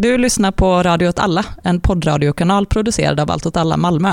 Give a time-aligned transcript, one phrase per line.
[0.00, 4.08] Du lyssnar på Radio åt alla, en poddradiokanal producerad av Allt åt alla Malmö.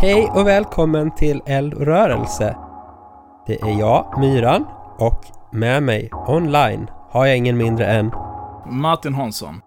[0.00, 2.56] Hej och välkommen till Eld och rörelse.
[3.46, 4.64] Det är jag, Myran,
[5.00, 8.10] och med mig online har jag ingen mindre än
[8.66, 9.60] Martin Hansson.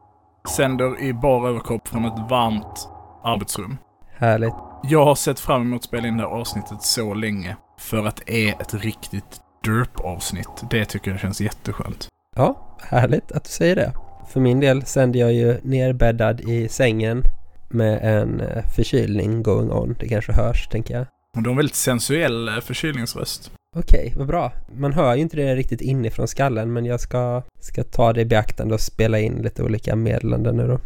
[0.55, 2.89] Sänder i bar överkropp från ett varmt
[3.23, 3.77] arbetsrum.
[4.17, 4.53] Härligt.
[4.83, 7.57] Jag har sett fram emot att spela in det här avsnittet så länge.
[7.79, 10.63] För att det är ett riktigt derp-avsnitt.
[10.69, 12.07] Det tycker jag känns jätteskönt.
[12.35, 13.93] Ja, härligt att du säger det.
[14.27, 17.23] För min del sänder jag ju nerbäddad i sängen
[17.69, 19.95] med en eh, förkylning going on.
[19.99, 21.05] Det kanske hörs, tänker jag.
[21.37, 23.51] Och du har en väldigt sensuell eh, förkylningsröst.
[23.75, 24.51] Okej, vad bra.
[24.75, 28.25] Man hör ju inte det riktigt inifrån skallen, men jag ska, ska ta det i
[28.25, 30.79] beaktande och spela in lite olika meddelanden nu då.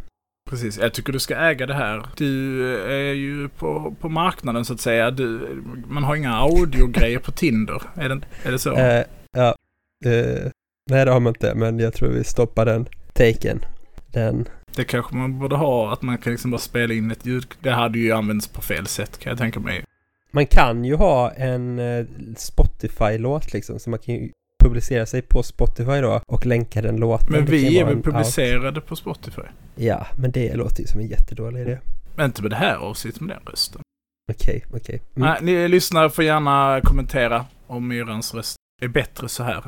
[0.49, 2.05] Precis, jag tycker du ska äga det här.
[2.17, 5.11] Du är ju på, på marknaden så att säga.
[5.11, 5.39] Du,
[5.87, 7.81] man har inga audiogrejer på Tinder.
[7.95, 8.75] Är det, är det så?
[8.75, 9.03] Eh,
[9.37, 9.55] ja,
[10.05, 10.51] eh,
[10.89, 13.59] nej det har man inte, men jag tror vi stoppar den taken.
[14.11, 17.45] Den, Det kanske man borde ha, att man kan liksom bara spela in ett ljud.
[17.59, 19.83] Det hade ju använts på fel sätt kan jag tänka mig.
[20.31, 22.05] Man kan ju ha en eh,
[22.37, 24.31] Spotify-låt liksom, så man kan ju
[24.63, 27.27] publicera sig på Spotify då och länka den låten.
[27.31, 29.41] Men vi är väl publicerade på Spotify?
[29.41, 29.49] out.
[29.75, 31.79] Ja, men det låter ju som en jättedålig idé.
[32.15, 33.81] Men inte med det här avsnittet med den rösten.
[34.31, 35.01] Okej, okej.
[35.15, 35.29] Mm.
[35.29, 39.63] Nej, ni lyssnare får gärna kommentera om Myrans röst är bättre så här.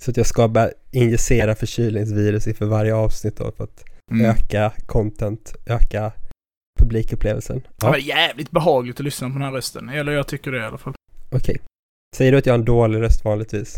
[0.00, 4.26] Så att jag ska bara injicera förkylningsvirus inför varje avsnitt då för att Mm.
[4.30, 6.12] öka content, öka
[6.82, 7.62] publikupplevelsen.
[7.64, 7.72] Ja.
[7.80, 9.88] Ja, men jävligt behagligt att lyssna på den här rösten.
[9.88, 10.94] Eller jag tycker det i alla fall.
[11.32, 11.56] okej.
[12.16, 13.76] Säger du att jag har en dålig röst vanligtvis?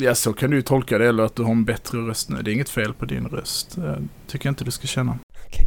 [0.00, 1.08] Ja, så kan du ju tolka det.
[1.08, 2.42] Eller att du har en bättre röst nu.
[2.42, 3.78] Det är inget fel på din röst.
[3.78, 5.18] Eh, tycker jag inte du ska känna.
[5.46, 5.66] Okej.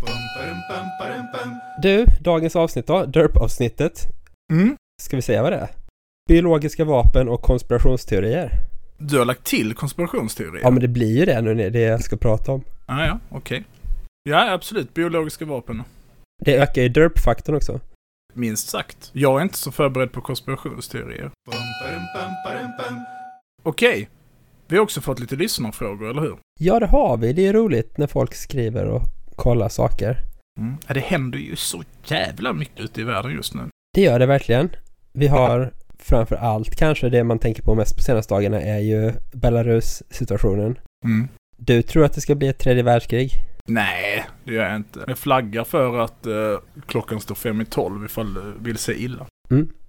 [1.81, 4.07] Du, dagens avsnitt då, DERP-avsnittet.
[4.53, 4.75] Mm.
[5.01, 5.69] Ska vi säga vad det är?
[6.29, 8.51] Biologiska vapen och konspirationsteorier.
[8.97, 10.63] Du har lagt till konspirationsteorier?
[10.63, 12.63] Ja, men det blir ju det nu, det det jag ska prata om.
[12.85, 13.63] Ah, ja, okej.
[14.29, 14.93] Ja, absolut.
[14.93, 15.83] Biologiska vapen.
[16.45, 17.79] Det ökar ju DERP-faktorn också.
[18.33, 19.09] Minst sagt.
[19.13, 21.31] Jag är inte så förberedd på konspirationsteorier.
[23.63, 24.09] Okej.
[24.67, 26.37] Vi har också fått lite lyssnarfrågor, eller hur?
[26.59, 27.33] Ja, det har vi.
[27.33, 29.01] Det är roligt när folk skriver och
[29.35, 30.17] kollar saker.
[30.59, 30.77] Mm.
[30.87, 33.61] Ja, det händer ju så jävla mycket ute i världen just nu.
[33.93, 34.69] Det gör det verkligen.
[35.13, 39.11] Vi har framför allt kanske det man tänker på mest på senaste dagarna är ju
[39.33, 40.79] Belarus-situationen.
[41.05, 41.27] Mm.
[41.57, 43.31] Du tror att det ska bli ett tredje världskrig?
[43.69, 45.03] Nej, det gör jag inte.
[45.07, 49.25] Jag flaggar för att eh, klockan står fem i tolv ifall du vill se illa.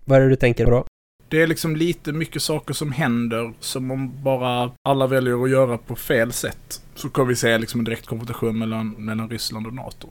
[0.04, 0.84] Vad är det du tänker på då?
[1.28, 5.78] Det är liksom lite mycket saker som händer som om bara alla väljer att göra
[5.78, 6.82] på fel sätt.
[6.94, 10.08] Så kommer vi se liksom en direkt konfrontation mellan, mellan Ryssland och NATO.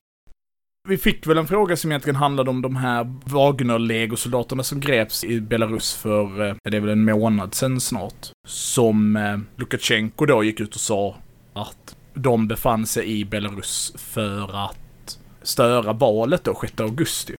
[0.89, 5.41] Vi fick väl en fråga som egentligen handlade om de här Wagner-legosoldaterna som greps i
[5.41, 8.31] Belarus för, eh, det är väl en månad sedan snart.
[8.47, 11.15] Som eh, Lukasjenko då gick ut och sa
[11.53, 17.33] att de befann sig i Belarus för att störa valet då, 6 augusti.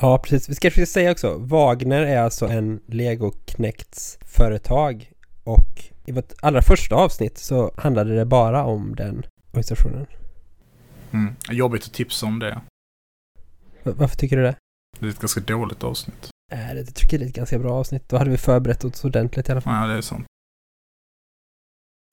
[0.00, 0.48] Ja, precis.
[0.48, 5.12] Vi ska säga också, Wagner är alltså en Lego-knekts-företag
[5.44, 10.06] och i vårt allra första avsnitt så handlade det bara om den organisationen.
[11.12, 11.34] Mm.
[11.50, 12.60] Jobbigt att tipsa om det.
[13.82, 14.54] V- Varför tycker du det?
[14.98, 16.30] Det är ett ganska dåligt avsnitt.
[16.52, 18.08] Äh, det tycker jag är ett ganska bra avsnitt.
[18.08, 19.88] Då hade vi förberett oss ordentligt i alla fall.
[19.88, 20.26] Ja, det är sant.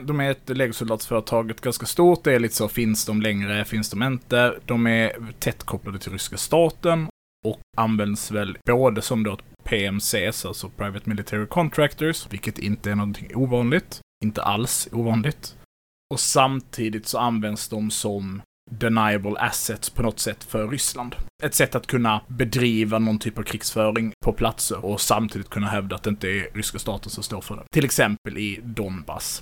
[0.03, 2.23] De är ett legosoldatsföretag, ett ganska stort.
[2.23, 4.59] Det är lite så, finns de längre, finns de inte?
[4.65, 7.07] De är tätt kopplade till ryska staten
[7.45, 13.35] och används väl både som då PMCs, alltså Private Military Contractors, vilket inte är någonting
[13.35, 13.99] ovanligt.
[14.25, 15.55] Inte alls ovanligt.
[16.13, 18.41] Och samtidigt så används de som
[18.71, 21.15] deniable assets på något sätt för Ryssland.
[21.43, 25.95] Ett sätt att kunna bedriva någon typ av krigsföring på platser och samtidigt kunna hävda
[25.95, 27.63] att det inte är ryska staten som står för det.
[27.71, 29.41] Till exempel i Donbass.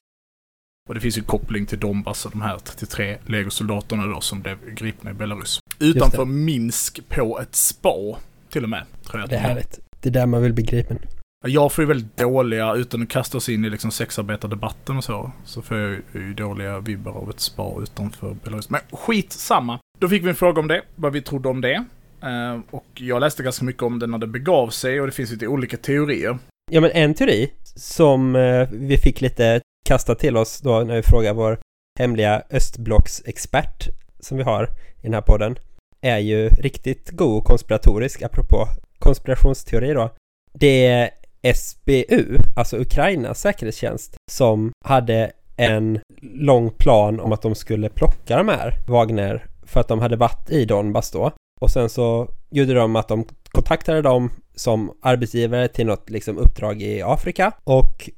[0.90, 4.58] Och det finns ju koppling till Donbass och de här 33 legosoldaterna då som blev
[4.76, 5.60] gripna i Belarus.
[5.80, 8.18] Utanför Minsk på ett spa,
[8.50, 8.84] till och med.
[9.04, 9.80] Tror jag Det är härligt.
[10.02, 11.00] Det är där man vill bli gripen.
[11.46, 15.32] jag får ju väldigt dåliga, utan att kasta oss in i liksom sexarbetardebatten och så,
[15.46, 18.70] så får jag ju dåliga vibbar av ett spa utanför Belarus.
[18.70, 19.80] Men skit samma.
[20.00, 21.86] Då fick vi en fråga om det, vad vi trodde om det.
[22.22, 25.32] Eh, och jag läste ganska mycket om det när det begav sig och det finns
[25.32, 26.38] lite olika teorier.
[26.72, 31.04] Ja, men en teori som eh, vi fick lite kastat till oss då när vi
[31.04, 31.60] frågar vår
[32.00, 33.90] hemliga östblocksexpert
[34.20, 34.64] som vi har
[35.02, 35.56] i den här podden
[36.02, 38.68] är ju riktigt god och konspiratorisk apropå
[39.00, 40.10] konspirationsteori då.
[40.54, 41.10] Det är
[41.54, 48.48] SBU, alltså Ukrainas säkerhetstjänst, som hade en lång plan om att de skulle plocka de
[48.48, 51.32] här Wagner för att de hade varit i Donbass då.
[51.62, 56.82] Och sen så gjorde de att de kontaktade dem som arbetsgivare till något liksom uppdrag
[56.82, 58.10] i Afrika och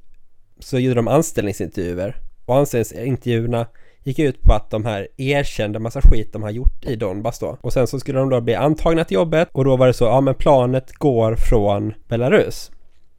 [0.59, 2.15] så gjorde de anställningsintervjuer
[2.45, 3.67] och anställningsintervjuerna
[4.03, 7.57] gick ut på att de här erkände massa skit de har gjort i Donbass då.
[7.61, 10.05] Och sen så skulle de då bli antagna till jobbet och då var det så,
[10.05, 12.71] ja men planet går från Belarus.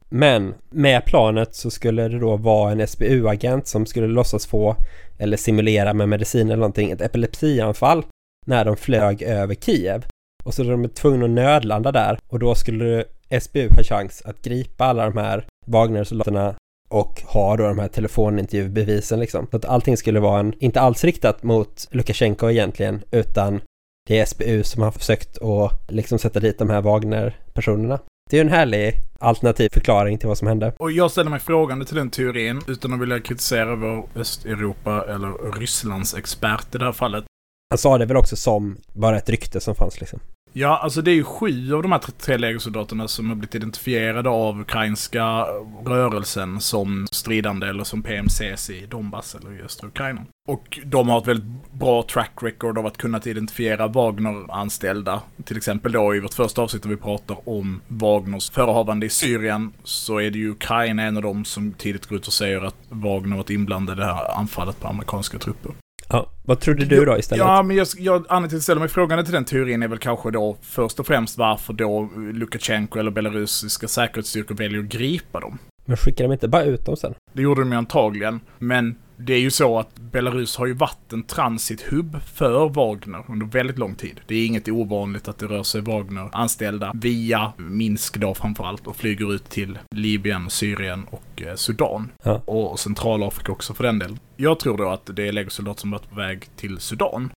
[0.09, 4.75] Men med planet så skulle det då vara en SBU-agent som skulle låtsas få
[5.17, 8.03] eller simulera med medicin eller någonting ett epilepsianfall
[8.45, 10.05] när de flög över Kiev.
[10.43, 13.05] Och så är de tvungna att nödlanda där och då skulle
[13.41, 16.55] SBU ha chans att gripa alla de här Wagner-soldaterna
[16.89, 19.47] och ha då de här telefonintervjubevisen liksom.
[19.51, 23.61] Så att allting skulle vara en, inte alls riktat mot Lukasjenko egentligen, utan
[24.07, 27.99] det är SBU som har försökt att liksom sätta dit de här Wagner-personerna.
[28.29, 30.73] Det är en härlig alternativ förklaring till vad som hände.
[30.77, 35.59] Och jag ställer mig frågande till den teorin utan att vilja kritisera vår Östeuropa eller
[35.59, 37.23] Rysslands expert i det här fallet.
[37.69, 40.19] Han sa det väl också som bara ett rykte som fanns liksom.
[40.53, 44.29] Ja, alltså det är ju sju av de här tre legosoldaterna som har blivit identifierade
[44.29, 45.45] av ukrainska
[45.85, 50.21] rörelsen som stridande eller som PMCs i Donbass eller i östra Ukraina.
[50.47, 55.21] Och de har ett väldigt bra track record av att kunna identifiera Wagner-anställda.
[55.43, 59.73] Till exempel då i vårt första avsnitt där vi pratar om Wagners förehavande i Syrien
[59.83, 62.75] så är det ju Ukraina en av dem som tidigt går ut och säger att
[62.89, 65.71] Wagner varit inblandad i det här anfallet på amerikanska trupper.
[66.11, 67.45] Ja, vad trodde du då istället?
[67.45, 69.97] Ja, men jag, jag, anledningen till att ställa mig frågan till den teorin är väl
[69.97, 75.57] kanske då först och främst varför då Lukasjenko eller belarusiska säkerhetsstyrkor väljer att gripa dem.
[75.85, 77.13] Men skickar de inte bara ut dem sen?
[77.33, 81.13] Det gjorde de ju antagligen, men det är ju så att Belarus har ju varit
[81.13, 84.21] en transithubb för Wagner under väldigt lång tid.
[84.27, 89.33] Det är inget ovanligt att det rör sig Wagner-anställda via Minsk då framförallt och flyger
[89.33, 92.11] ut till Libyen, Syrien och eh, Sudan.
[92.23, 92.41] Ja.
[92.45, 94.19] Och Centralafrika också för den delen.
[94.35, 97.29] Jag tror då att det är legosoldater som varit på väg till Sudan.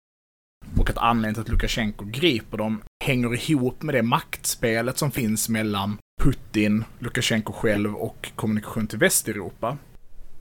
[0.76, 5.48] Och att anledningen till att Lukasjenko griper dem hänger ihop med det maktspelet som finns
[5.48, 9.76] mellan Putin, Lukasjenko själv och kommunikation till Västeuropa.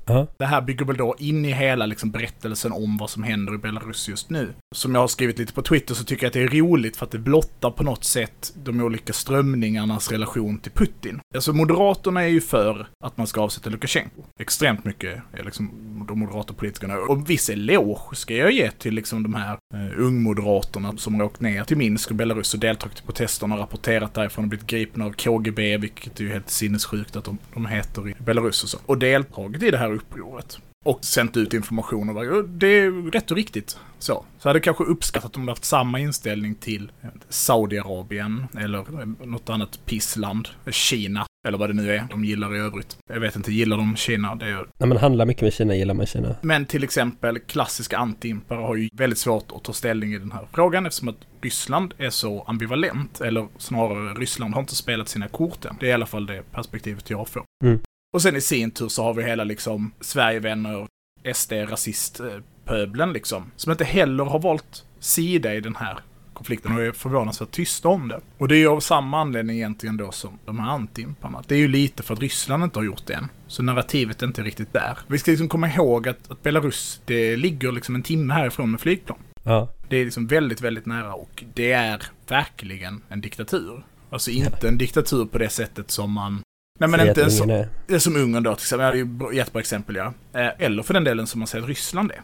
[0.06, 0.28] Ja.
[0.38, 3.58] Det här bygger väl då in i hela liksom berättelsen om vad som händer i
[3.58, 4.54] Belarus just nu.
[4.76, 7.06] Som jag har skrivit lite på Twitter så tycker jag att det är roligt för
[7.06, 11.20] att det blottar på något sätt de olika strömningarnas relation till Putin.
[11.36, 14.24] Alltså Moderaterna är ju för att man ska avsätta Lukasjenko.
[14.40, 15.72] Extremt mycket är liksom
[16.08, 16.98] de moderata politikerna.
[16.98, 21.42] Och viss eloge ska jag ge till liksom de här eh, ungmoderaterna som har åkt
[21.42, 25.06] ner till Minsk och Belarus och deltagit i protesterna och rapporterat därifrån och blivit gripna
[25.06, 28.78] av KGB, vilket är ju helt sinnessjukt att de, de heter i Belarus och så.
[28.86, 30.60] Och deltagit i det här upproret.
[30.86, 33.78] Och sänt ut information och bara, det är rätt och riktigt.
[34.00, 34.26] Så.
[34.40, 36.92] Så hade jag kanske uppskattat om de haft samma inställning till
[37.30, 40.48] Saudiarabien eller något annat pissland.
[40.72, 42.98] Kina, eller vad det nu är de gillar i övrigt.
[43.10, 44.36] Jag vet inte, gillar de Kina?
[44.36, 44.68] Det är...
[44.80, 46.36] När man handlar mycket med Kina gillar man Kina.
[46.42, 50.48] Men till exempel klassiska antiimpare har ju väldigt svårt att ta ställning i den här
[50.54, 53.22] frågan eftersom att Ryssland är så ambivalent.
[53.22, 55.78] Eller snarare, Ryssland har inte spelat sina kort än.
[55.80, 57.44] Det är i alla fall det perspektivet jag får.
[57.64, 57.80] Mm.
[58.14, 60.88] Och sen i sin tur så har vi hela liksom Sverigevänner,
[61.34, 63.52] SD, rasistpöbeln liksom.
[63.56, 66.00] Som inte heller har valt sida i den här
[66.34, 68.20] konflikten och är förvånansvärt tysta om det.
[68.38, 71.44] Och det är ju av samma anledning egentligen då som de här antimparna.
[71.48, 73.28] Det är ju lite för att Ryssland inte har gjort det än.
[73.48, 74.98] Så narrativet är inte riktigt där.
[75.08, 78.82] Vi ska liksom komma ihåg att, att Belarus, det ligger liksom en timme härifrån med
[78.82, 79.18] flygplan.
[79.44, 79.74] Ja.
[79.90, 83.84] Det är liksom väldigt, väldigt nära och det är verkligen en diktatur.
[84.10, 86.42] Alltså inte en diktatur på det sättet som man...
[86.82, 88.86] Nej men inte att en så, ingen är- det är som Ungern då till exempel.
[88.86, 90.14] Ja, Det är ju bra- jättebra exempel ja.
[90.34, 92.22] Eh, Eller för den delen som man säger att Ryssland är.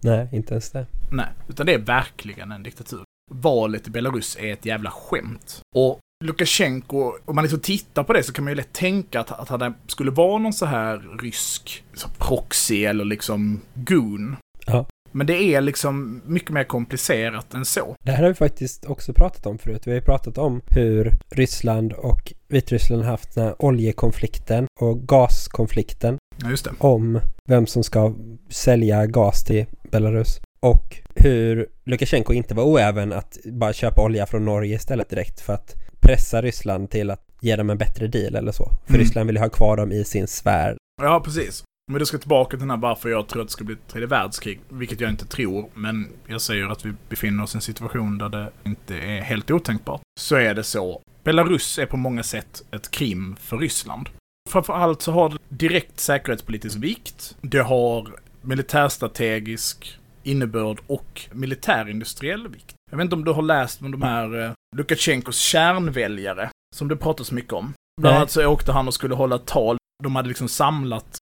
[0.00, 0.86] Nej, inte ens det.
[1.12, 3.00] Nej, utan det är verkligen en diktatur.
[3.32, 5.60] Valet i Belarus är ett jävla skämt.
[5.76, 9.30] Och Lukasjenko, om man liksom tittar på det så kan man ju lätt tänka att,
[9.52, 14.36] att han skulle vara någon så här rysk så proxy eller liksom goon.
[14.66, 14.86] Ja.
[15.12, 17.96] Men det är liksom mycket mer komplicerat än så.
[18.04, 19.82] Det här har vi faktiskt också pratat om förut.
[19.86, 26.18] Vi har ju pratat om hur Ryssland och Vitryssland haft den här oljekonflikten och gaskonflikten
[26.42, 26.70] Ja, just det.
[26.78, 28.14] om vem som ska
[28.48, 30.40] sälja gas till Belarus.
[30.60, 35.52] Och hur Lukasjenko inte var oäven att bara köpa olja från Norge istället direkt för
[35.52, 38.70] att pressa Ryssland till att ge dem en bättre deal eller så.
[38.86, 39.00] För Mm.
[39.00, 40.76] Ryssland vill ju ha kvar dem i sin sfär.
[41.02, 41.64] Ja, precis.
[41.92, 43.88] Vi då ska tillbaka till den här varför jag tror att det ska bli ett
[43.88, 47.62] tredje världskrig, vilket jag inte tror, men jag säger att vi befinner oss i en
[47.62, 51.00] situation där det inte är helt otänkbart, så är det så.
[51.24, 54.08] Belarus är på många sätt ett krim för Ryssland.
[54.50, 57.36] Framförallt så har det direkt säkerhetspolitisk vikt.
[57.40, 58.08] Det har
[58.42, 62.74] militärstrategisk innebörd och militärindustriell vikt.
[62.90, 66.96] Jag vet inte om du har läst om de här eh, Lukasjenkos kärnväljare, som det
[66.96, 67.72] pratas mycket om.
[68.00, 69.76] Bland annat så åkte han och skulle hålla ett tal.
[70.02, 71.18] De hade liksom samlat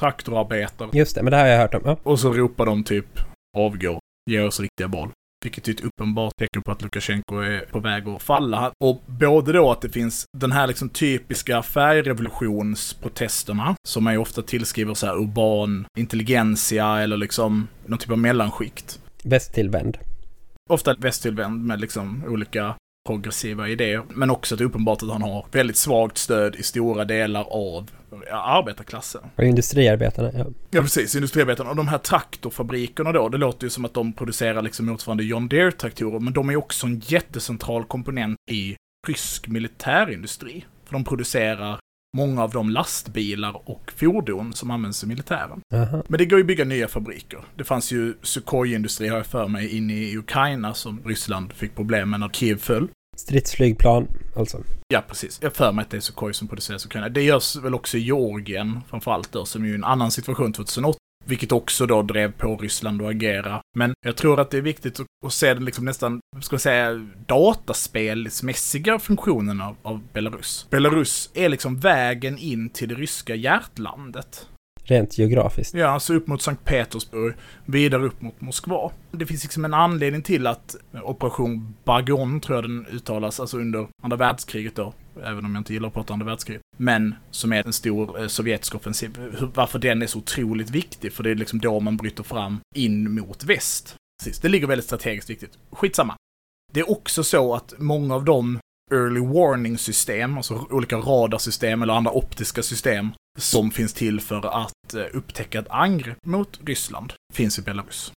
[0.00, 0.88] traktorarbetare.
[0.92, 1.82] Just det, men det har jag hört om.
[1.84, 1.96] Ja.
[2.02, 3.20] Och så ropade de typ
[3.56, 5.10] avgå, ge oss riktiga val.
[5.44, 8.72] Vilket är ett uppenbart tecken på att Lukasjenko är på väg att falla.
[8.84, 14.42] Och både då att det finns den här liksom typiska färgrevolutionsprotesterna, som man ju ofta
[14.42, 19.00] tillskriver så här urban intelligensia eller liksom någon typ av mellanskikt.
[19.24, 19.98] Västtillvänd.
[20.70, 22.74] Ofta västtillvänd med liksom olika
[23.06, 24.02] progressiva idéer.
[24.08, 27.44] Men också att det är uppenbart att han har väldigt svagt stöd i stora delar
[27.50, 27.90] av
[28.30, 29.20] arbetarklassen.
[29.36, 30.46] Och industriarbetarna, ja.
[30.70, 31.14] Ja, precis.
[31.14, 31.70] Industriarbetarna.
[31.70, 35.48] Och de här traktorfabrikerna då, det låter ju som att de producerar liksom motsvarande John
[35.48, 40.64] Deere-traktorer, men de är också en jättecentral komponent i rysk militärindustri.
[40.84, 41.78] För de producerar
[42.14, 45.60] många av de lastbilar och fordon som används i militären.
[45.74, 46.02] Aha.
[46.08, 47.38] Men det går ju att bygga nya fabriker.
[47.56, 52.10] Det fanns ju Sukhoi-industri, har jag för mig, inne i Ukraina som Ryssland fick problem
[52.10, 52.88] med när Kiev föll.
[53.16, 54.62] Stridsflygplan, alltså.
[54.88, 55.38] Ja, precis.
[55.42, 57.08] Jag för mig att det är Sukhoi som produceras i Ukraina.
[57.08, 60.98] Det görs väl också i Georgien, framförallt då, som är ju en annan situation 2008.
[61.24, 63.60] Vilket också då drev på Ryssland att agera.
[63.76, 66.60] Men jag tror att det är viktigt att, att se den liksom nästan, ska jag
[66.60, 70.66] säga, dataspelsmässiga funktionen av, av Belarus.
[70.70, 74.48] Belarus är liksom vägen in till det ryska hjärtlandet.
[74.86, 75.74] Rent geografiskt.
[75.74, 78.90] Ja, alltså upp mot Sankt Petersburg, vidare upp mot Moskva.
[79.10, 83.86] Det finns liksom en anledning till att Operation Bagon, tror jag den uttalas, alltså under
[84.02, 87.66] andra världskriget då, även om jag inte gillar att prata andra världskriget, men som är
[87.66, 89.18] en stor eh, sovjetisk offensiv.
[89.54, 93.14] Varför den är så otroligt viktig, för det är liksom då man bryter fram in
[93.14, 93.96] mot väst.
[94.22, 95.58] Precis, det ligger väldigt strategiskt viktigt.
[95.70, 96.16] Skitsamma.
[96.72, 98.58] Det är också så att många av de
[98.92, 104.94] early warning system, alltså olika radarsystem eller andra optiska system som finns till för att
[104.94, 108.12] eh, upptäcka ett angrepp mot Ryssland, finns i Belarus.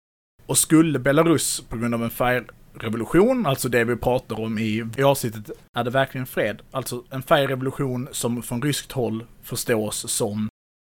[0.45, 5.03] Och skulle Belarus på grund av en färgrevolution, alltså det vi pratar om i, i
[5.03, 6.61] avsnittet, är det verkligen fred?
[6.71, 10.49] Alltså en färgrevolution som från ryskt håll förstås som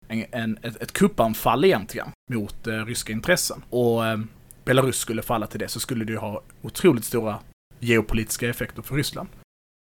[0.08, 3.64] en, en, ett, ett kuppanfall egentligen mot eh, ryska intressen.
[3.70, 4.20] Och eh,
[4.66, 7.40] Belarus skulle falla till det så skulle det ju ha otroligt stora
[7.80, 9.30] geopolitiska effekter för Ryssland.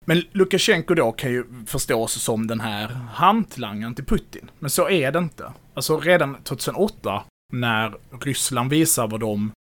[0.05, 4.51] Men Lukasjenko då kan ju förstås som den här hantlangaren till Putin.
[4.59, 5.53] Men så är det inte.
[5.73, 9.51] Alltså redan 2008, när Ryssland visar vad de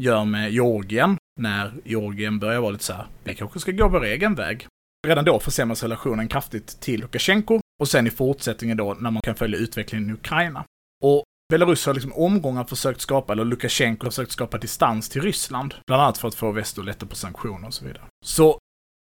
[0.00, 4.04] gör med Georgien, när Georgien börjar vara lite så här, vi kanske ska gå vår
[4.04, 4.66] egen väg.
[5.06, 9.34] Redan då försämras relationen kraftigt till Lukasjenko och sen i fortsättningen då när man kan
[9.34, 10.64] följa utvecklingen i Ukraina.
[11.04, 15.74] Och Belarus har liksom omgångar försökt skapa, eller Lukasjenko har försökt skapa distans till Ryssland.
[15.86, 18.02] Bland annat för att få väst att lätta på sanktioner och så vidare.
[18.24, 18.58] Så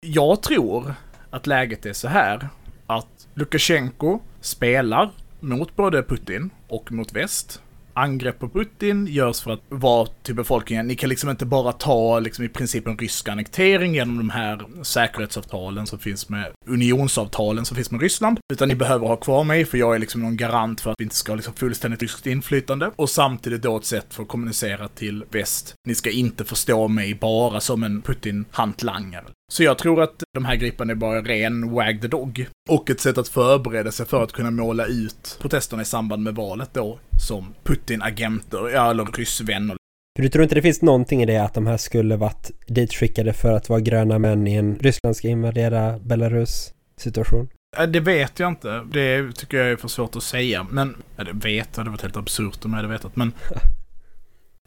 [0.06, 0.94] jag tror
[1.30, 2.48] att läget är så här
[2.86, 7.62] att Lukasjenko spelar mot både Putin och mot väst.
[7.94, 12.18] Angrepp på Putin görs för att vara till befolkningen, ni kan liksom inte bara ta
[12.18, 17.76] liksom i princip en rysk annektering genom de här säkerhetsavtalen som finns med unionsavtalen som
[17.76, 20.80] finns med Ryssland, utan ni behöver ha kvar mig för jag är liksom någon garant
[20.80, 24.14] för att vi inte ska ha liksom fullständigt ryskt inflytande och samtidigt då ett sätt
[24.14, 25.74] för att kommunicera till väst.
[25.86, 29.24] Ni ska inte förstå mig bara som en Putin-hantlangare.
[29.52, 32.46] Så jag tror att de här gripparna är bara ren wag the dog.
[32.68, 36.34] Och ett sätt att förbereda sig för att kunna måla ut protesterna i samband med
[36.34, 39.76] valet då som Putin-agenter, ja, eller ryssvänner.
[40.16, 43.32] För du tror inte det finns någonting i det att de här skulle varit ditskickade
[43.32, 47.48] för att vara gröna män i en Ryssland ska invadera Belarus situation?
[47.88, 48.86] Det vet jag inte.
[48.92, 50.66] Det tycker jag är för svårt att säga.
[50.70, 53.16] Men, ja, det vet jag, det hade varit helt absurt om jag hade vetat.
[53.16, 53.32] Men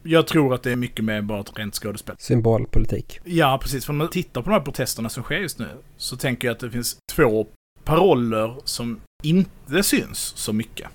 [0.03, 2.15] jag tror att det är mycket mer bara ett rent skådespel.
[2.19, 3.19] Symbolpolitik.
[3.23, 3.85] Ja, precis.
[3.85, 6.53] För om man tittar på de här protesterna som sker just nu så tänker jag
[6.55, 7.47] att det finns två
[7.83, 10.89] paroller som inte syns så mycket.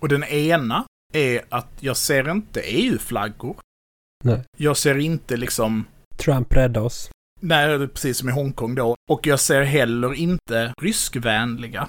[0.00, 3.56] Och den ena är att jag ser inte EU-flaggor.
[4.24, 4.42] Nej.
[4.58, 5.84] Jag ser inte liksom,
[6.16, 7.10] Trump rädda oss.
[7.40, 8.94] nej, precis som i Hongkong då.
[9.10, 11.88] Och jag ser heller inte ryskvänliga.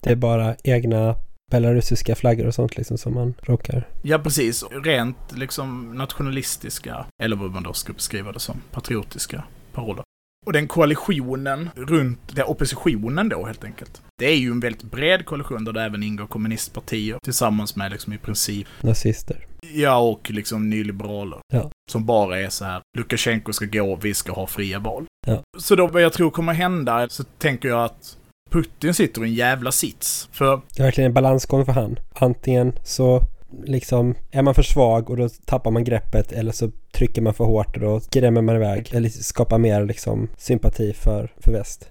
[0.00, 1.14] Det är bara egna
[1.50, 3.88] belarusiska flaggor och sånt liksom som man råkar...
[4.02, 4.64] Ja, precis.
[4.84, 10.04] Rent liksom nationalistiska, eller vad man då ska beskriva det som, patriotiska paroller.
[10.46, 14.02] Och den koalitionen runt, är oppositionen då helt enkelt.
[14.18, 18.12] Det är ju en väldigt bred koalition där det även ingår kommunistpartier tillsammans med liksom
[18.12, 19.46] i princip, Nazister.
[19.74, 21.38] ja och liksom nyliberaler.
[21.52, 21.70] Ja.
[21.90, 25.04] Som bara är så här, Lukasjenko ska gå, vi ska ha fria val.
[25.26, 25.42] Ja.
[25.58, 28.17] Så då vad jag tror kommer hända, så tänker jag att
[28.50, 30.28] Putin sitter i en jävla sits.
[30.32, 31.98] För Det är verkligen en balansgång för han.
[32.14, 33.22] Antingen så
[33.64, 37.44] liksom är man för svag och då tappar man greppet eller så trycker man för
[37.44, 41.90] hårt och då skrämmer man iväg eller skapar mer liksom sympati för, för väst.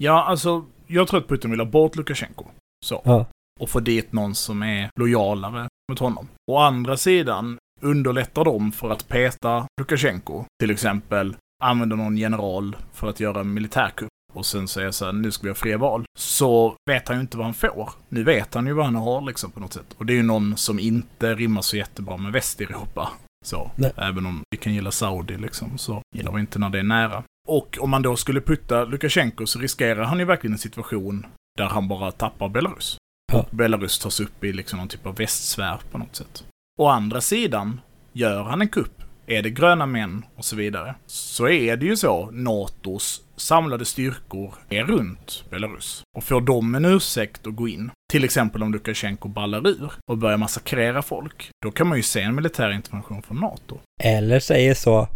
[0.00, 2.44] Ja, alltså, jag tror att Putin vill ha bort Lukasjenko.
[2.84, 3.02] Så.
[3.04, 3.26] Ja.
[3.60, 6.28] Och få dit någon som är lojalare mot honom.
[6.50, 10.44] Å andra sidan underlättar de för att peta Lukasjenko.
[10.60, 14.08] Till exempel använder någon general för att göra en militärkupp.
[14.34, 17.20] Och sen säger så här, nu ska vi ha fria val, så vet han ju
[17.20, 17.90] inte vad han får.
[18.08, 19.94] Nu vet han ju vad han har liksom på något sätt.
[19.98, 23.10] Och det är ju någon som inte rimmar så jättebra med Västeuropa.
[23.44, 23.92] Så, Nej.
[23.96, 27.22] även om vi kan gilla Saudi liksom, så gillar vi inte när det är nära.
[27.48, 31.26] Och om man då skulle putta Lukasjenko så riskerar han ju verkligen en situation
[31.58, 32.96] där han bara tappar Belarus.
[33.32, 33.38] Ja.
[33.38, 36.44] Och Belarus tas upp i liksom någon typ av västsfär på något sätt.
[36.78, 37.80] Å andra sidan,
[38.12, 41.96] gör han en kupp, är det gröna män och så vidare, så är det ju
[41.96, 46.02] så NATOs samlade styrkor är runt Belarus.
[46.16, 50.18] Och får de en ursäkt att gå in, till exempel om Lukasjenko ballar ur och
[50.18, 53.78] börjar massakrera folk, då kan man ju se en militär intervention från NATO.
[54.02, 55.08] Eller säger så,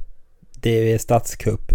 [0.62, 1.72] det är statskupp,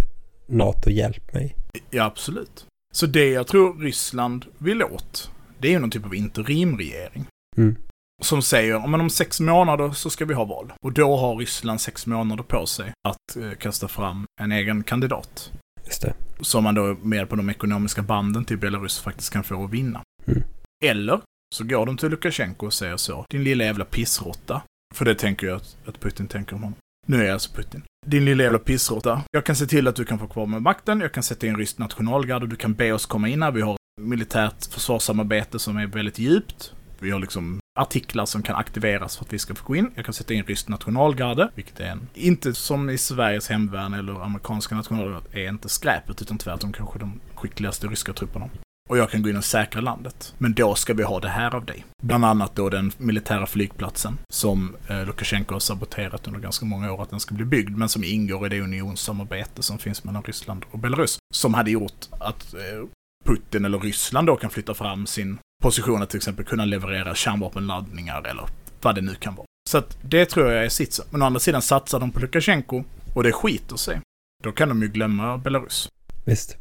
[0.47, 1.55] NATO hjälp mig.
[1.89, 2.65] Ja, absolut.
[2.93, 7.25] Så det jag tror Ryssland vill åt, det är ju någon typ av interimregering.
[7.57, 7.75] Mm.
[8.21, 10.73] Som säger, om om sex månader så ska vi ha val.
[10.85, 15.51] Och då har Ryssland sex månader på sig att eh, kasta fram en egen kandidat.
[15.85, 16.13] Just det.
[16.39, 20.01] Som man då med på de ekonomiska banden till Belarus faktiskt kan få att vinna.
[20.27, 20.43] Mm.
[20.85, 21.21] Eller
[21.55, 24.61] så går de till Lukasjenko och säger så, din lilla jävla pissråtta.
[24.95, 26.77] För det tänker jag att, att Putin tänker om honom.
[27.07, 27.83] Nu är jag alltså Putin.
[28.05, 29.21] Din lilla jävla pissråtta.
[29.31, 31.57] Jag kan se till att du kan få kvar med makten, jag kan sätta in
[31.57, 33.51] ryskt nationalgard och du kan be oss komma in här.
[33.51, 36.73] Vi har militärt försvarssamarbete som är väldigt djupt.
[36.99, 39.91] Vi har liksom artiklar som kan aktiveras för att vi ska få gå in.
[39.95, 44.23] Jag kan sätta in ryskt nationalgarde, vilket är en, inte som i Sveriges hemvärn eller
[44.23, 48.49] amerikanska nationalgardet, är inte skräpet utan tvärtom kanske de skickligaste ryska trupperna.
[48.89, 50.33] Och jag kan gå in och säkra landet.
[50.37, 51.85] Men då ska vi ha det här av dig.
[52.01, 57.01] Bland annat då den militära flygplatsen som eh, Lukasjenko har saboterat under ganska många år
[57.01, 60.65] att den ska bli byggd, men som ingår i det unionssamarbete som finns mellan Ryssland
[60.71, 61.17] och Belarus.
[61.33, 62.87] Som hade gjort att eh,
[63.25, 68.27] Putin eller Ryssland då kan flytta fram sin position att till exempel kunna leverera kärnvapenladdningar
[68.27, 68.43] eller
[68.81, 69.45] vad det nu kan vara.
[69.69, 71.05] Så att det tror jag är sitsen.
[71.11, 72.83] Men å andra sidan satsar de på Lukasjenko
[73.15, 73.99] och det skiter sig.
[74.43, 75.89] Då kan de ju glömma Belarus.
[76.25, 76.57] Visst.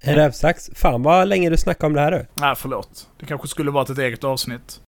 [0.00, 0.70] En rävsax.
[0.74, 2.26] Fan vad länge du snackar om det här du.
[2.34, 3.08] Nej, förlåt.
[3.20, 4.80] Det kanske skulle varit ett eget avsnitt.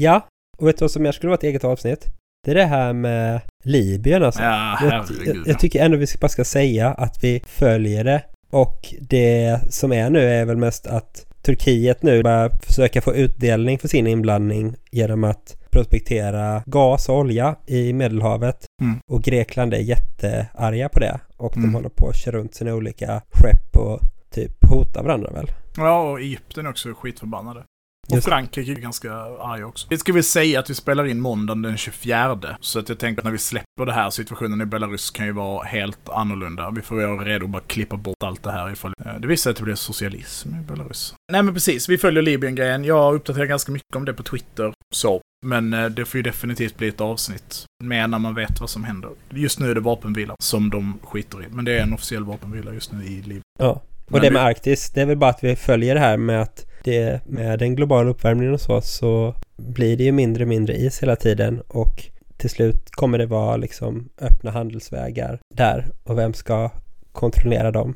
[0.00, 0.26] Ja,
[0.58, 2.06] och vet du vad som mer skulle vara ett eget avsnitt?
[2.44, 4.42] Det är det här med Libyen alltså.
[4.42, 5.36] Ja, jag, herregud.
[5.36, 8.24] jag, jag tycker ändå vi ska- bara ska säga att vi följer det.
[8.50, 13.78] Och det som är nu är väl mest att Turkiet nu börjar försöka få utdelning
[13.78, 18.66] för sin inblandning genom att prospektera gas och olja i Medelhavet.
[18.82, 18.98] Mm.
[19.06, 21.20] Och Grekland är jättearga på det.
[21.36, 21.68] Och Mm.
[21.68, 24.00] de håller på att köra runt sina olika skepp och
[24.34, 25.46] typ hota varandra väl.
[25.76, 27.64] Ja, och Egypten är också skitförbannade.
[28.08, 28.28] Och Just.
[28.28, 29.86] Frankrike är ganska arga också.
[29.90, 32.38] Det ska vi säga att vi spelar in måndagen den 24.
[32.60, 35.32] Så att jag tänker att när vi släpper det här, situationen i Belarus kan ju
[35.32, 36.70] vara helt annorlunda.
[36.70, 39.50] Vi får vara redo att bara klippa bort allt det här ifall eh, det visar
[39.50, 41.14] att det blir socialism i Belarus.
[41.32, 42.84] Nej men precis, vi följer Libyen-grejen.
[42.84, 44.72] Jag uppdaterar ganska mycket om det på Twitter.
[44.94, 45.20] Så.
[45.46, 47.64] Men eh, det får ju definitivt bli ett avsnitt.
[47.84, 49.10] Mer när man vet vad som händer.
[49.30, 51.46] Just nu är det vapenvila som de skiter i.
[51.50, 53.42] Men det är en officiell vapenvila just nu i Libyen.
[53.58, 53.70] Ja.
[53.70, 56.16] Och Men det vi- med Arktis, det är väl bara att vi följer det här
[56.16, 60.48] med att det med den globala uppvärmningen och så, så blir det ju mindre och
[60.48, 62.04] mindre is hela tiden och
[62.36, 66.70] till slut kommer det vara liksom öppna handelsvägar där och vem ska
[67.12, 67.94] kontrollera dem?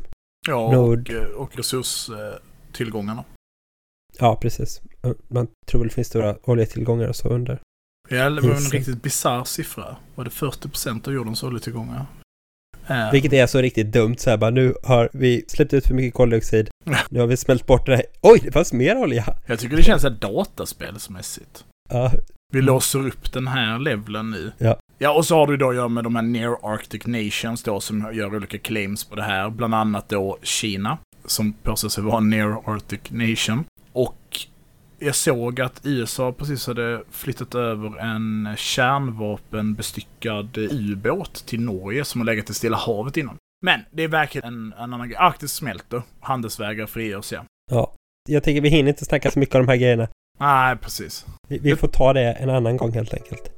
[0.48, 1.10] Ja, Nord.
[1.10, 3.24] och, eh, och resurstillgångarna.
[4.18, 4.80] Ja, precis.
[5.28, 7.60] Man tror väl det finns stora oljetillgångar och så under.
[8.08, 9.96] Ja, det var en riktigt bisarr siffra.
[10.14, 12.06] Var det 40% av jordens oljetillgångar?
[12.88, 15.94] Eh, Vilket är så riktigt dumt så här bara nu har vi släppt ut för
[15.94, 16.68] mycket koldioxid.
[17.10, 18.04] Nu har vi smält bort det här.
[18.22, 19.24] Oj, det fanns mer olja!
[19.46, 21.64] Jag tycker det känns så här dataspelsmässigt.
[21.90, 22.12] Ja,
[22.52, 24.52] Vi låser upp den här levelen nu.
[24.58, 24.76] Ja.
[24.98, 27.80] Ja, och så har du då att göra med de här Near Arctic Nations då
[27.80, 29.50] som gör olika claims på det här.
[29.50, 33.64] Bland annat då Kina, som påstår sig vara Near Arctic Nation.
[33.92, 34.16] Och
[34.98, 42.26] jag såg att USA precis hade flyttat över en kärnvapenbestyckad ubåt till Norge som har
[42.26, 43.36] legat i Stilla havet innan.
[43.64, 45.18] Men det är verkligen en, en annan grej.
[45.18, 47.44] Arktis smälter, handelsvägar frigörs ja.
[47.70, 47.94] ja.
[48.28, 50.08] Jag tänker vi hinner inte snacka så mycket om de här grejerna.
[50.38, 51.26] Nej, precis.
[51.48, 53.55] Vi, vi får ta det en annan gång helt enkelt.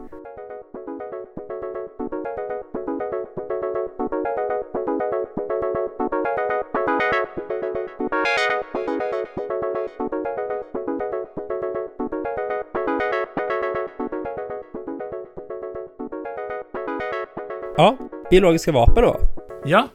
[17.80, 17.96] Ja,
[18.30, 19.20] biologiska vapen då.
[19.64, 19.88] Ja,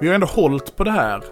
[0.00, 1.24] vi har ändå hållit på det här.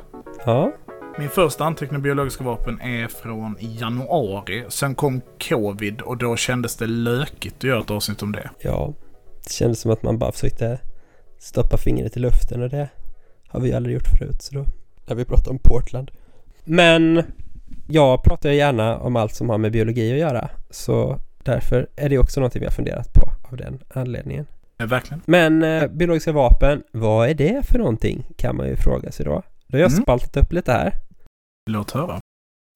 [0.46, 0.72] Ja,
[1.18, 4.64] Min första anteckning av biologiska vapen är från januari.
[4.68, 8.50] Sen kom covid och då kändes det lökigt att göra ett avsnitt om det.
[8.58, 8.92] ja.
[9.44, 10.78] Det kändes som att man bara försökte
[11.38, 12.88] stoppa fingret i luften och det
[13.48, 14.42] har vi aldrig gjort förut.
[14.42, 14.64] Så då,
[15.06, 16.10] när vi pratade om Portland.
[16.64, 17.22] Men
[17.88, 20.48] jag pratar gärna om allt som har med biologi att göra.
[20.70, 24.46] Så därför är det också någonting vi har funderat på av den anledningen.
[24.82, 25.22] Ja, verkligen.
[25.26, 28.26] Men eh, biologiska vapen, vad är det för någonting?
[28.36, 29.42] Kan man ju fråga sig då.
[29.66, 30.02] Då har jag Mm.
[30.02, 30.92] spaltat upp lite här.
[31.70, 32.20] Låt höra.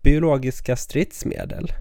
[0.02, 1.72] Biologiska stridsmedel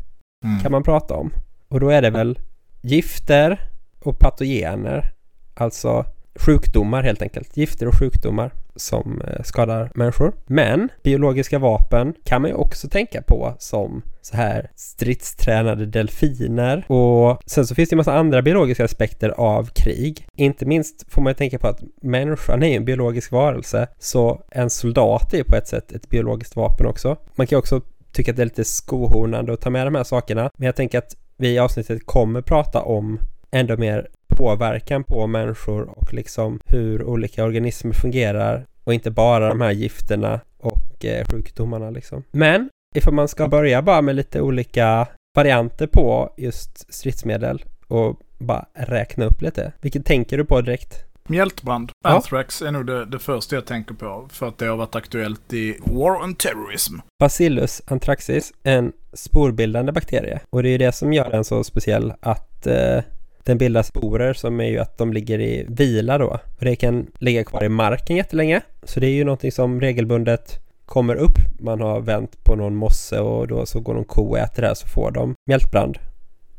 [0.45, 0.59] Mm.
[0.59, 1.31] kan man prata om.
[1.67, 2.39] Och då är det väl
[2.81, 3.59] gifter
[3.99, 5.13] och patogener.
[5.53, 6.05] Alltså
[6.35, 7.57] sjukdomar helt enkelt.
[7.57, 10.33] Gifter och sjukdomar som eh, skadar människor.
[10.45, 16.85] Men biologiska vapen kan man ju också tänka på som så här stridstränade delfiner.
[16.91, 20.27] Och sen så finns det ju massa andra biologiska aspekter av krig.
[20.35, 23.87] Inte minst får man ju tänka på att människan är ju en biologisk varelse.
[23.99, 27.17] Så en soldat är ju på ett sätt ett biologiskt vapen också.
[27.35, 30.03] Man kan ju också tycka att det är lite skohornande att ta med de här
[30.03, 30.49] sakerna.
[30.57, 33.19] Men jag tänker att vi i avsnittet kommer prata om
[33.51, 39.61] ändå mer påverkan på människor och liksom hur olika organismer fungerar och inte bara de
[39.61, 42.23] här gifterna och eh, sjukdomarna liksom.
[42.31, 48.65] Men ifall man ska börja bara med lite olika varianter på just stridsmedel och bara
[48.73, 49.71] räkna upp lite.
[49.81, 50.95] Vilket tänker du på direkt?
[51.29, 52.09] Mjältbrand, Ja.
[52.09, 54.27] anthrax, är nog det, det första jag tänker på.
[54.31, 56.93] För att det har varit aktuellt i War on Terrorism.
[57.19, 61.63] Bacillus anthracis är en sporbildande bakterie och det är ju det som gör den så
[61.63, 62.99] speciell att eh,
[63.45, 66.39] den bildar sporer som är ju att de ligger i vila då.
[66.57, 68.61] Och det kan ligga kvar i marken jättelänge.
[68.83, 71.37] Så det är ju någonting som regelbundet kommer upp.
[71.59, 74.67] Man har vänt på någon mosse och då så går någon ko och äter det
[74.67, 75.97] här så får de mjältbrand.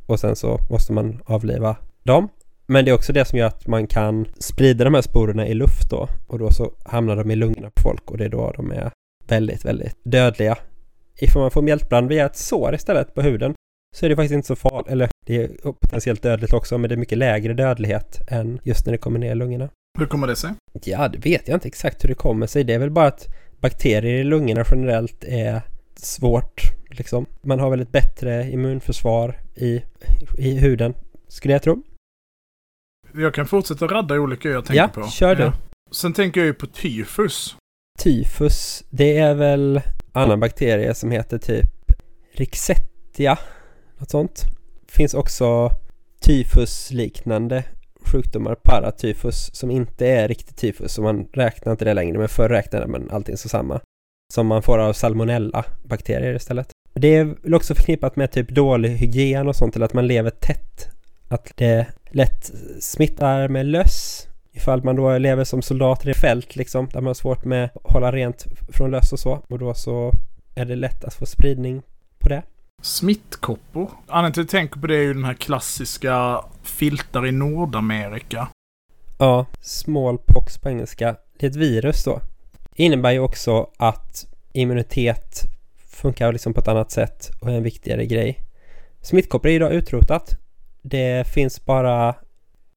[0.07, 2.29] Och sen så måste man avliva dem.
[2.66, 5.55] Men det är också det som gör att man kan sprida de här sporerna i
[5.55, 6.09] luft då.
[6.27, 8.90] Och då så hamnar de i lungorna på folk och det är då de är
[9.29, 10.59] väldigt, väldigt dödliga.
[11.18, 13.55] Ifall man får mjältbrand via ett sår istället på huden
[13.96, 16.94] så är det faktiskt inte så farligt, eller det är potentiellt dödligt också, men det
[16.94, 19.68] är mycket lägre dödlighet än just när det kommer ner i lungorna.
[19.98, 20.50] Hur kommer det sig?
[20.85, 22.64] Ja, det vet jag inte exakt hur det kommer sig.
[22.64, 23.26] Det är väl bara att
[23.61, 25.61] bakterier i lungorna generellt är
[25.96, 27.26] svårt, liksom.
[27.42, 29.82] Man har väl ett bättre immunförsvar i,
[30.38, 30.94] i huden,
[31.28, 31.82] skulle jag tro.
[33.14, 35.09] Jag kan fortsätta radda olika jag tänker Ja, på.
[35.09, 35.52] kör du.
[35.90, 37.56] Sen tänker jag ju på tyfus.
[38.02, 39.80] Tyfus, det är väl
[40.12, 41.66] annan bakterie som heter typ
[42.32, 43.38] Rixettia,
[43.98, 44.44] något sånt.
[44.88, 45.70] Finns också
[46.20, 47.64] tyfusliknande
[48.04, 52.48] sjukdomar, paratyfus, som inte är riktigt tyfus, så man räknar inte det längre, men förr
[52.48, 53.80] räknade man allting som samma.
[54.32, 56.68] Som man får av salmonella-bakterier istället.
[56.94, 60.30] Det är väl också förknippat med typ dålig hygien och sånt, eller att man lever
[60.30, 60.88] tätt.
[61.28, 66.88] Att det lätt smittar med löss Ifall man då lever som soldater i fält liksom,
[66.92, 69.42] där man har svårt med att hålla rent från löss och så.
[69.48, 70.12] Och då så
[70.54, 71.82] är det lätt att få spridning
[72.18, 72.42] på det.
[72.83, 73.91] Smittkoppor.
[74.07, 78.49] Anledningen till att jag tänker på det är ju den här klassiska filtar i Nordamerika.
[79.19, 81.17] Ja, smallpox på engelska.
[81.39, 82.21] Det är ett virus då.
[82.77, 85.41] Det innebär ju också att immunitet
[85.91, 88.41] funkar liksom på ett annat sätt och är en viktigare grej.
[89.03, 90.39] Smittkoppor är idag utrotat.
[90.83, 92.15] Det finns bara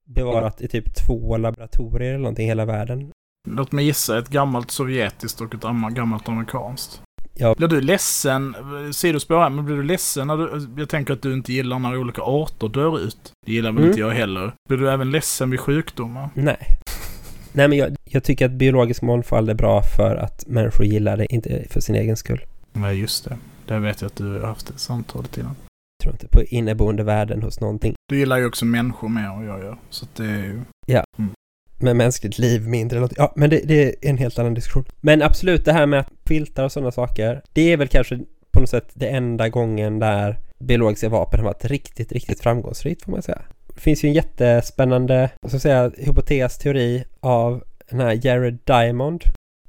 [0.05, 3.11] bevarat i typ två laboratorier eller någonting i hela världen.
[3.47, 7.01] Låt mig gissa, ett gammalt sovjetiskt och ett amma- gammalt amerikanskt.
[7.39, 7.55] Ja.
[7.57, 8.55] Blir du ledsen,
[8.93, 11.97] sidospår här, men blir du ledsen när du, jag tänker att du inte gillar när
[11.97, 13.31] olika arter dör ut.
[13.45, 13.89] Det gillar väl Mm.
[13.89, 14.51] inte jag heller.
[14.69, 16.29] Blir du även ledsen vid sjukdomar?
[16.33, 16.57] Nej.
[17.53, 21.33] Nej men jag, jag tycker att biologisk mångfald är bra för att människor gillar det,
[21.33, 22.41] inte för sin egen skull.
[22.73, 23.37] Nej, just det.
[23.65, 25.55] Det vet jag att du har haft ett samtal innan.
[25.97, 27.93] Jag tror inte på inneboende värden hos någonting.
[28.09, 29.77] Du gillar ju också människor mer än jag gör.
[29.89, 30.61] Så att det är ju...
[31.79, 33.17] Med mänskligt liv mindre eller något.
[33.17, 34.85] Ja, men det, det är en helt annan diskussion.
[35.01, 37.41] Men absolut, det här med att filtar och sådana saker.
[37.53, 38.19] Det är väl kanske
[38.51, 43.11] på något sätt det enda gången där biologiska vapen har varit riktigt, riktigt framgångsrikt får
[43.11, 43.41] man säga.
[43.75, 48.57] Det finns ju en jättespännande, vad ska jag säga, hypotes, teori av den här Jared
[48.63, 49.23] Diamond.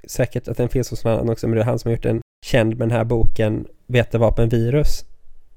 [0.04, 2.02] Säkert att den finns hos någon annan också, men det är han som har gjort
[2.02, 5.04] den känd med den här boken Vetevapenvirus.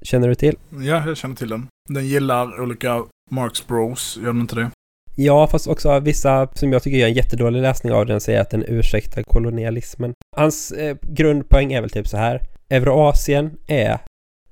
[0.02, 0.56] Känner du till?
[0.70, 1.66] Ja, jag känner till den.
[1.88, 4.70] Den gillar olika Marx Bros, gör den inte det?
[5.16, 8.50] Ja, fast också vissa som jag tycker gör en jättedålig läsning av den säger att
[8.50, 10.14] den ursäktar kolonialismen.
[10.36, 12.40] Hans eh, grundpoäng är väl typ så här.
[12.68, 13.98] Eurasien är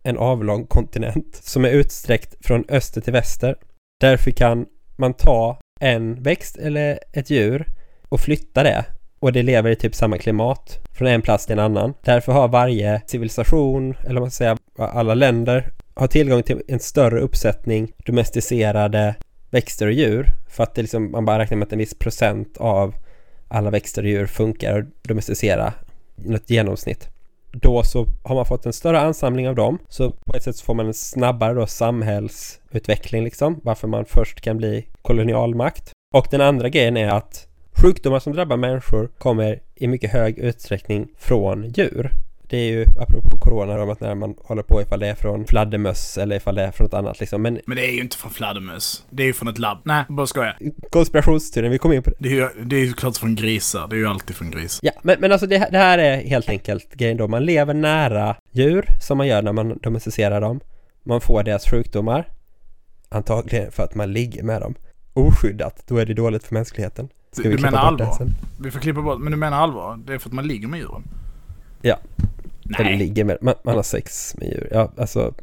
[0.03, 3.57] en avlång kontinent som är utsträckt från öster till väster.
[4.01, 7.66] Därför kan man ta en växt eller ett djur
[8.09, 8.85] och flytta det
[9.20, 11.94] och det lever i typ samma klimat från en plats till en annan.
[12.05, 16.79] Därför har varje civilisation, eller vad man ska säga, alla länder har tillgång till en
[16.79, 19.14] större uppsättning domesticerade
[19.53, 22.57] växter och djur för att det liksom, man bara räknar med att en viss procent
[22.57, 22.95] av
[23.49, 25.73] alla växter och djur funkar och domesticera
[26.17, 27.09] något genomsnitt.
[27.53, 30.65] Då så har man fått en större ansamling av dem så på ett sätt så
[30.65, 35.93] får man en snabbare då samhällsutveckling liksom varför man först kan bli kolonialmakt.
[36.15, 37.47] Och den andra grejen är att
[37.83, 42.11] sjukdomar som drabbar människor kommer i mycket hög utsträckning från djur.
[42.53, 45.45] Det är ju apropå corona om att när man håller på ifall det är från
[45.47, 47.43] fladdermöss eller ifall det är från något annat liksom.
[47.43, 49.05] Men Men det är ju inte från fladdermöss.
[49.11, 49.79] Det är ju från ett labb.
[49.85, 50.59] Nej, bara skojar.
[50.91, 52.17] konspirationsteorin, vi kommer in på det.
[52.19, 53.87] Det är ju det är ju klart från grisar.
[53.88, 54.81] Det är ju alltid från grisar.
[54.83, 57.29] Ja, men, men alltså det, det här är helt enkelt grejen då.
[57.29, 60.61] Man lever nära djur som man gör när man domesticerar dem.
[61.03, 62.29] Man får deras sjukdomar.
[63.09, 64.75] Antagligen för att man ligger med dem.
[65.12, 67.09] Oskyddat, då är det dåligt för mänskligheten.
[67.33, 68.27] Ska Du- menar allvar?
[68.61, 69.99] Vi får klippa bort, men du menar allvar?
[70.07, 71.03] Det är för att man ligger med djuren?
[71.83, 71.99] Ja.
[72.79, 72.99] Eller Nej.
[72.99, 74.69] ligger med, man, man har sex med djur.
[74.71, 75.35] Ja, alltså.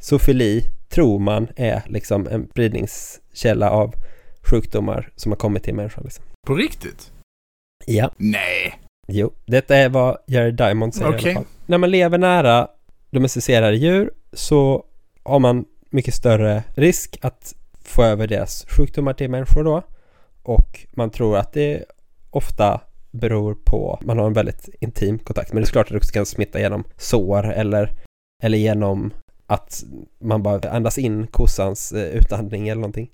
[0.00, 3.94] Zoofili tror man är liksom en spridningskälla av
[4.42, 6.04] sjukdomar som har kommit till människan.
[6.04, 6.24] Liksom.
[6.46, 7.12] På riktigt?
[7.86, 8.78] Ja, Nej.
[9.08, 9.32] jo.
[9.46, 11.30] Detta är vad Jerry Diamond säger i Okej.
[11.30, 11.52] alla fall.
[11.66, 12.68] När man lever nära
[13.10, 14.84] domesticerade djur så
[15.22, 19.82] har man mycket större risk att få över deras sjukdomar till människor då.
[20.42, 21.84] Och man tror att det
[22.30, 22.80] ofta
[23.16, 25.52] beror på, man har en väldigt intim kontakt.
[25.52, 27.92] Men det är klart att det också kan smitta genom sår eller,
[28.42, 29.10] eller genom
[29.46, 29.84] att
[30.18, 33.10] man bara andas in kossans eh, utandning eller någonting.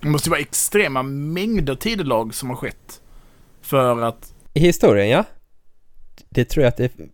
[0.00, 3.00] Det måste ju vara extrema mängder tidelag som har skett.
[3.60, 4.34] För att...
[4.54, 5.24] I historien, ja.
[6.28, 7.08] Det tror jag att det är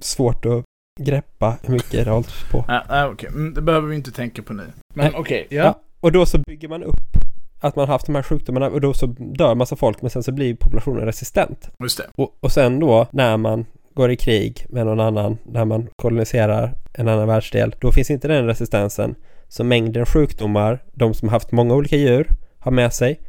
[0.00, 0.64] svårt att
[1.00, 2.64] greppa hur mycket det har hållits på.
[2.68, 3.28] Nej okej.
[3.28, 4.72] Mm, det behöver vi inte tänka på nu.
[4.94, 5.56] Men okej, Ja.
[5.64, 5.80] ja.
[6.00, 7.19] Och då så bygger man upp
[7.60, 10.32] att man haft de här sjukdomarna och då så dör massa folk men sen så
[10.32, 11.70] blir populationen resistent.
[11.82, 12.06] Just det.
[12.16, 16.74] Och, och sen då när man går i krig med någon annan, när man koloniserar
[16.92, 19.14] en annan världsdel, då finns inte den resistensen.
[19.48, 23.20] Så mängden sjukdomar, de som har haft många olika djur har med sig,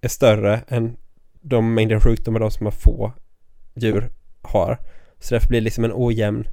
[0.00, 0.96] är större än
[1.40, 3.12] de mängden sjukdomar de som har få
[3.74, 4.10] djur
[4.42, 4.78] har.
[5.20, 6.48] Så därför blir det liksom en ojämn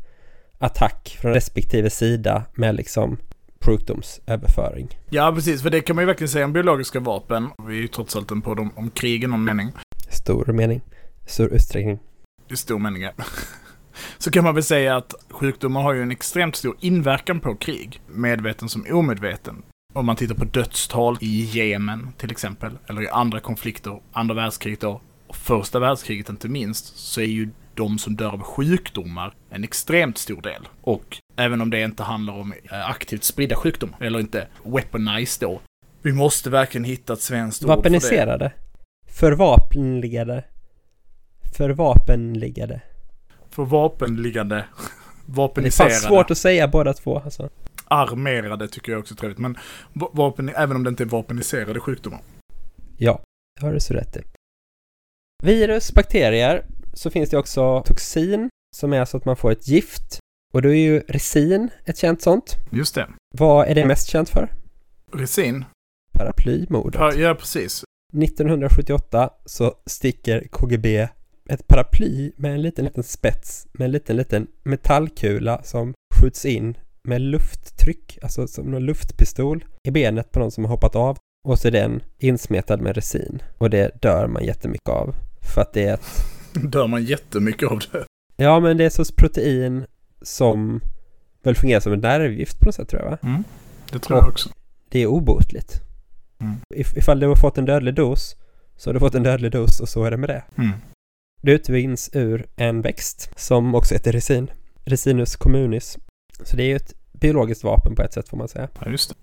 [0.58, 3.18] attack från respektive sida med liksom
[3.66, 4.88] sjukdomsöverföring.
[5.10, 5.62] Ja, precis.
[5.62, 7.50] För det kan man ju verkligen säga om biologiska vapen.
[7.68, 9.72] Vi är ju trots allt en podd om, om krig i någon mening.
[10.10, 10.82] Stor mening.
[11.26, 12.00] Stor utsträckning.
[12.52, 13.12] I stor mening, ja.
[14.18, 18.02] Så kan man väl säga att sjukdomar har ju en extremt stor inverkan på krig.
[18.08, 19.64] Medveten som omedveten.
[19.94, 24.80] Om man tittar på dödstal i Jemen till exempel, eller i andra konflikter, andra världskriget
[24.80, 29.64] då, och första världskriget inte minst, så är ju de som dör av sjukdomar en
[29.64, 30.68] extremt stor del.
[30.82, 35.62] Och även om det inte handlar om eh, aktivt spridda sjukdomar, eller inte weaponized då.
[36.02, 37.78] Vi måste verkligen hitta ett svenskt ord för det.
[37.78, 38.52] Vapeniserade.
[39.08, 40.44] Förvapenligade.
[41.58, 42.82] Förvapenligade.
[43.50, 44.56] För vapenliggande.
[45.26, 45.94] Det är Vapeniserade.
[45.94, 47.50] svårt att säga båda två alltså.
[47.86, 49.40] Armerade tycker jag också är trevligt.
[49.40, 49.58] Men
[49.94, 52.20] va- vapen, även om det inte är vapeniserade sjukdomar.
[52.98, 53.22] Ja,
[53.60, 54.22] det har du så rätt i.
[55.44, 60.20] Virus, bakterier, så finns det också toxin som är så att man får ett gift.
[60.54, 62.56] Och då är ju resin ett känt sånt.
[62.72, 63.08] Just det.
[63.38, 64.52] Vad är det mest känt för?
[65.14, 65.66] Resin.
[66.12, 67.02] Paraplymordet.
[67.02, 67.84] Ja, ja, precis.
[68.24, 71.08] 1978 så sticker KGB
[71.50, 76.78] ett paraply med en liten, liten spets med en liten, liten metallkula som skjuts in
[77.08, 81.60] med lufttryck, alltså som en luftpistol i benet på någon som har hoppat av och
[81.60, 85.16] så är den insmetad med resin och det dör man jättemycket av
[85.54, 86.08] för att det är ett,
[86.72, 88.06] Dör man jättemycket av det.
[88.36, 89.86] ja men det är så protein
[90.24, 90.82] som
[91.44, 93.18] väl fungerar som ett nervgift på något sätt tror jag va?
[93.24, 93.44] Mm.
[93.92, 94.50] Det tror jag också.
[94.90, 95.82] Det är obotligt.
[96.40, 96.56] Mm.
[96.76, 98.36] If, ifall du har fått en dödlig dos
[98.76, 100.44] så har du fått en dödlig dos och så är det med det.
[100.58, 100.72] Mm.
[101.42, 104.52] Det utvinns ur en växt som också heter resin.
[104.86, 105.98] Resinus communis.
[106.44, 108.70] Så det är ju ett biologiskt vapen på ett sätt får man säga.
[108.80, 109.16] Ja, just det.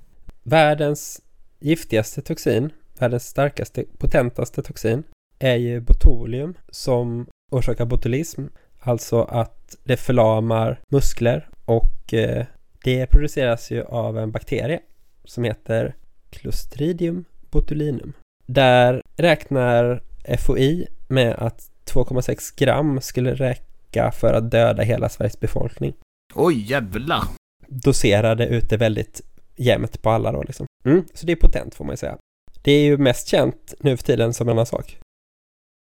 [0.42, 1.20] Världens
[1.60, 5.02] giftigaste toxin, världens starkaste, potentaste toxin
[5.38, 8.42] är ju botulium som orsakar botulism.
[8.80, 12.46] Alltså att det förlamar muskler och eh,
[12.84, 14.80] det produceras ju av en bakterie
[15.24, 15.96] som heter
[16.30, 18.12] Clostridium botulinum.
[18.46, 20.02] Där räknar
[20.46, 25.94] FOI med att 2,6 gram skulle räcka för att döda hela Sveriges befolkning.
[26.34, 27.22] Oj, jävlar.
[27.66, 29.20] Doserade ut det väldigt
[29.56, 30.66] jämnt på alla då liksom.
[30.84, 32.18] Mm, så det är potent får man ju säga.
[32.62, 34.98] Det är ju mest känt nu för tiden som en annan sak.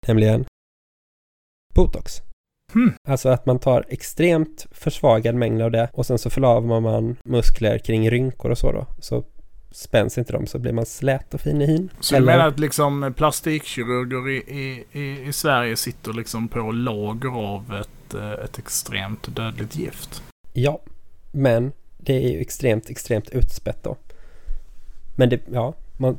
[0.08, 0.45] Nämligen
[1.74, 2.21] botox.
[2.76, 2.94] Hmm.
[3.08, 7.78] Alltså att man tar extremt försvagad mängd av det och sen så förlamar man muskler
[7.78, 8.88] kring rynkor och så då.
[9.00, 9.24] Så
[9.72, 11.90] spänns inte de så blir man slät och fin i hyn.
[12.00, 17.30] Så du menar att liksom plastikkirurger i, i, i, i Sverige sitter liksom på lager
[17.30, 20.24] av ett, eh, ett extremt dödligt gift?
[20.54, 20.82] Ja,
[21.32, 23.98] men det är ju extremt, extremt utspätt då.
[25.16, 26.18] Men det, ja, man,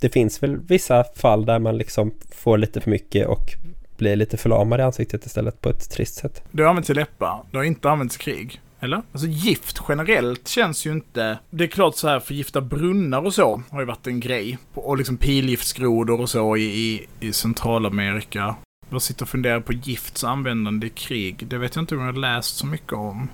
[0.00, 3.54] det finns väl vissa fall där man liksom får lite för mycket och
[3.96, 6.42] blir lite förlamad i ansiktet istället på ett trist sätt.
[6.50, 7.42] Det har använts i läppar.
[7.50, 8.60] Det har inte använts i krig.
[8.80, 9.02] Eller?
[9.12, 11.38] Alltså gift generellt känns ju inte...
[11.50, 14.58] Det är klart så här förgifta brunnar och så har ju varit en grej.
[14.74, 18.56] Och liksom pilgiftsgrodor och så i, i, i Centralamerika.
[18.90, 21.46] Jag sitter och funderar på gifts användande i krig.
[21.46, 23.28] Det vet jag inte om jag har läst så mycket om.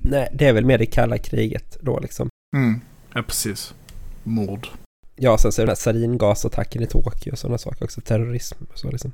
[0.00, 2.28] Nej, det är väl mer det kalla kriget då liksom.
[2.56, 2.80] Mm.
[3.14, 3.74] Ja, precis.
[4.22, 4.68] Mord.
[5.16, 8.00] Ja, sen så är det den här saringasattacken i Tokyo och sådana saker också.
[8.00, 9.12] Terrorism och så liksom.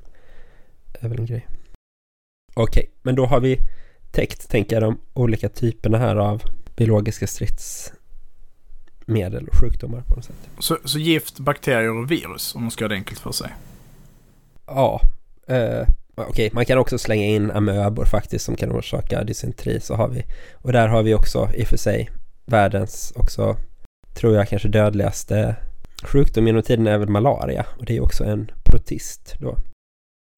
[1.01, 1.47] Är väl en grej.
[2.55, 3.59] Okej, men då har vi
[4.11, 6.43] täckt, tänker jag, de olika typerna här av
[6.77, 10.49] biologiska stridsmedel och sjukdomar på något sätt.
[10.59, 13.51] Så, så gift, bakterier och virus, om man ska göra det enkelt för sig.
[14.67, 15.01] Ja,
[15.47, 20.09] eh, okej, man kan också slänga in amöbor faktiskt som kan orsaka dysenteri, så har
[20.09, 20.25] vi.
[20.55, 22.11] Och där har vi också i och för sig
[22.45, 23.57] världens också,
[24.15, 25.57] tror jag, kanske dödligaste
[26.03, 29.59] sjukdom genom tiden är väl malaria och det är också en protist då.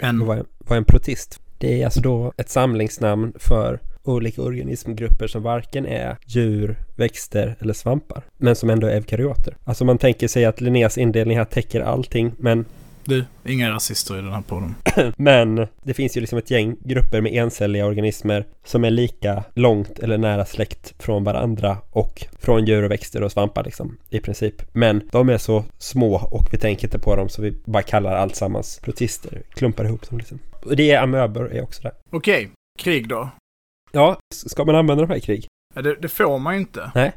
[0.03, 1.41] En, vad, är- vad är en protist?
[1.59, 7.73] Det är alltså då ett samlingsnamn för olika organismgrupper som varken är djur, växter eller
[7.75, 9.57] svampar, men som ändå är eukaryoter.
[9.65, 12.65] Alltså man tänker sig att Linnés indelning här täcker allting, men,
[13.05, 14.75] du, inga rasister i den här podden.
[15.17, 19.99] men det finns ju liksom ett gäng grupper med encelliga organismer som är lika långt
[19.99, 24.55] eller nära släkt från varandra och från djur och växter och svampar liksom i princip.
[24.73, 28.15] Men de är så små och vi tänker inte på dem så vi bara kallar
[28.15, 30.39] alltsammans protister, klumpar ihop dem liksom.
[30.65, 31.93] Och det är amöbor är också där.
[32.11, 33.29] Okej, krig då.
[33.93, 35.47] Ja, ska man använda de här i krig?
[35.75, 37.13] Ja, det, det får man ju inte.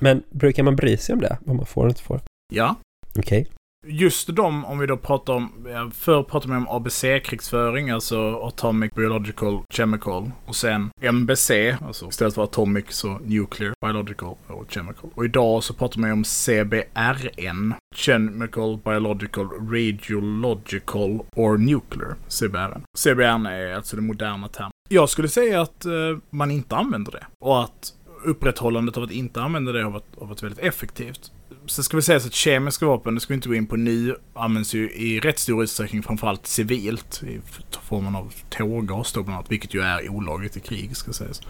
[0.00, 1.38] Men brukar man bry sig om det?
[1.40, 2.20] Vad man får och inte får?
[2.54, 2.74] Ja.
[3.18, 3.46] Okej.
[3.86, 5.52] Just de, om vi då pratar om,
[5.94, 10.30] förr pratade man om ABC-krigsföring, alltså Atomic Biological Chemical.
[10.46, 11.50] Och sen MBC,
[11.86, 15.10] alltså istället för Atomic så Nuclear Biological och Chemical.
[15.14, 22.82] Och idag så pratar man ju om CBRN, Chemical Biological Radiological or Nuclear, CBRN.
[22.98, 24.72] CBRN är alltså den moderna termen.
[24.88, 25.92] Jag skulle säga att eh,
[26.30, 27.26] man inte använder det.
[27.40, 31.32] Och att upprätthållandet av att inte använda det har varit, har varit väldigt effektivt.
[31.68, 33.76] Sen ska vi säga så att kemiska vapen, det ska vi inte gå in på
[33.76, 37.22] nu, används ju i rätt stor utsträckning framförallt civilt.
[37.22, 37.40] I
[37.82, 41.42] formen av tårgas då bland annat, vilket ju är olagligt i krig ska sägas.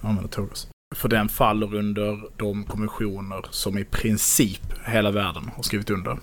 [0.00, 0.68] Använda tårgas.
[0.94, 6.18] För den faller under de konventioner som i princip hela världen har skrivit under.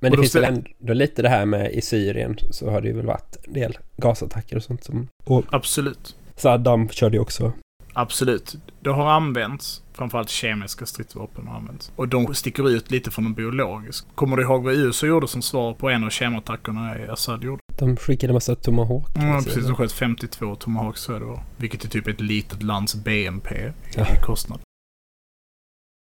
[0.00, 2.94] Men det finns väl ändå lite det här med i Syrien så har det ju
[2.94, 5.08] väl varit en del gasattacker och sånt som...
[5.24, 6.16] Och Absolut.
[6.36, 7.52] Saddam körde ju också.
[7.92, 8.56] Absolut.
[8.80, 9.82] Det har använts.
[10.00, 11.92] Framförallt kemiska stridsvapen har använts.
[11.96, 14.08] Och de sticker ut lite från de biologiska.
[14.14, 17.60] Kommer du ihåg vad USA gjorde som svar på en av kemattackerna Assad gjorde?
[17.78, 19.08] De skickade massa tomahawk.
[19.14, 19.66] Ja, precis.
[19.66, 21.42] De sköt 52 Tomahawks tror jag det var.
[21.56, 24.06] Vilket är typ ett litet lands BNP i Ja.
[24.22, 24.60] kostnad.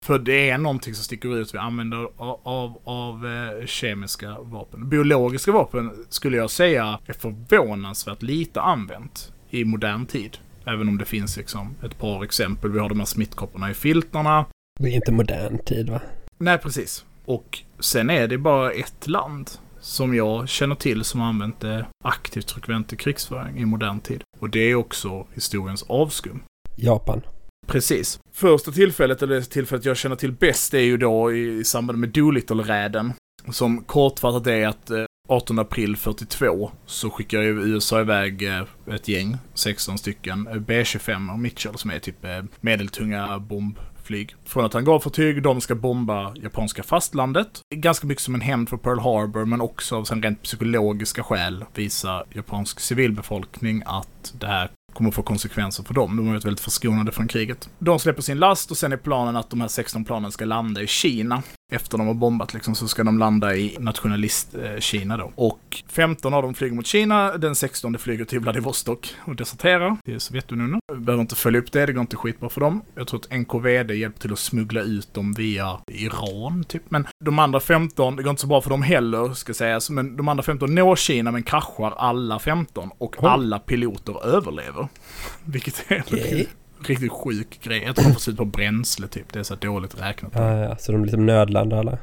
[0.05, 4.89] För det är någonting som sticker ut vid användande av, av, av eh, kemiska vapen.
[4.89, 10.37] Biologiska vapen skulle jag säga är förvånansvärt lite använt i modern tid.
[10.65, 12.71] Även om det finns liksom ett par exempel.
[12.71, 14.45] Vi har de här smittkopporna i filtarna.
[14.79, 16.01] Det är inte modern tid va?
[16.37, 17.05] Nej, precis.
[17.25, 21.85] Och sen är det bara ett land som jag känner till som har använt det
[22.03, 24.23] aktivt frekvent i krigsföring i modern tid.
[24.39, 26.43] Och det är också historiens avskum.
[26.75, 27.21] Japan.
[27.67, 28.19] Precis.
[28.31, 31.99] Första tillfället, eller det tillfället jag känner till bäst, är ju då i, i samband
[31.99, 33.13] med Doolittle-räden.
[33.51, 38.63] Som kortfattat är att eh, 18 april 42 så skickar ju USA iväg eh,
[38.95, 44.35] ett gäng, 16 stycken, eh, B-25 och Mitchell som är typ eh, medeltunga bombflyg.
[44.45, 47.61] Från ett hangarfartyg, de ska bomba japanska fastlandet.
[47.75, 51.65] Ganska mycket som en hämnd för Pearl Harbor, men också av sen rent psykologiska skäl
[51.75, 56.17] visa japansk civilbefolkning att det här kommer få konsekvenser för dem.
[56.17, 57.69] De har varit väldigt förskonade från kriget.
[57.79, 60.81] De släpper sin last och sen är planen att de här 16 planen ska landa
[60.81, 61.43] i Kina.
[61.73, 65.31] Efter de har bombat liksom så ska de landa i nationalist-Kina då.
[65.35, 70.19] Och 15 av dem flyger mot Kina, den 16 flyger till Vladivostok och deserterar till
[70.19, 70.79] Sovjetunionen.
[70.93, 72.81] Behöver inte följa upp det, det går inte skitbra för dem.
[72.95, 76.83] Jag tror att NKVD hjälper till att smuggla ut dem via Iran, typ.
[76.89, 79.89] Men de andra 15, det går inte så bra för dem heller, ska sägas.
[79.89, 83.29] Men de andra 15 når Kina men kraschar alla 15 och Oj.
[83.29, 84.87] alla piloter överlever.
[85.45, 86.47] Vilket är Okej.
[86.89, 87.83] Riktigt sjuk grej.
[87.83, 89.33] Jag tror de får slut på bränsle typ.
[89.33, 90.31] Det är så dåligt räknat.
[90.35, 91.97] Ja, ja, så de liksom nödlandar alla.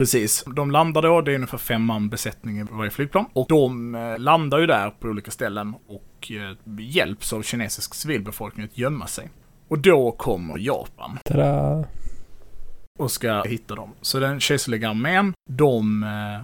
[0.00, 0.44] Precis.
[0.56, 3.24] De landar då, det är ungefär fem man besättning i varje flygplan.
[3.32, 8.66] Och de eh, landar ju där på olika ställen och eh, hjälps av kinesisk civilbefolkning
[8.66, 9.30] att gömma sig.
[9.68, 11.84] Och då kommer Japan Tada!
[12.98, 13.90] och ska hitta dem.
[14.00, 16.42] Så den kejserliga armén, de eh,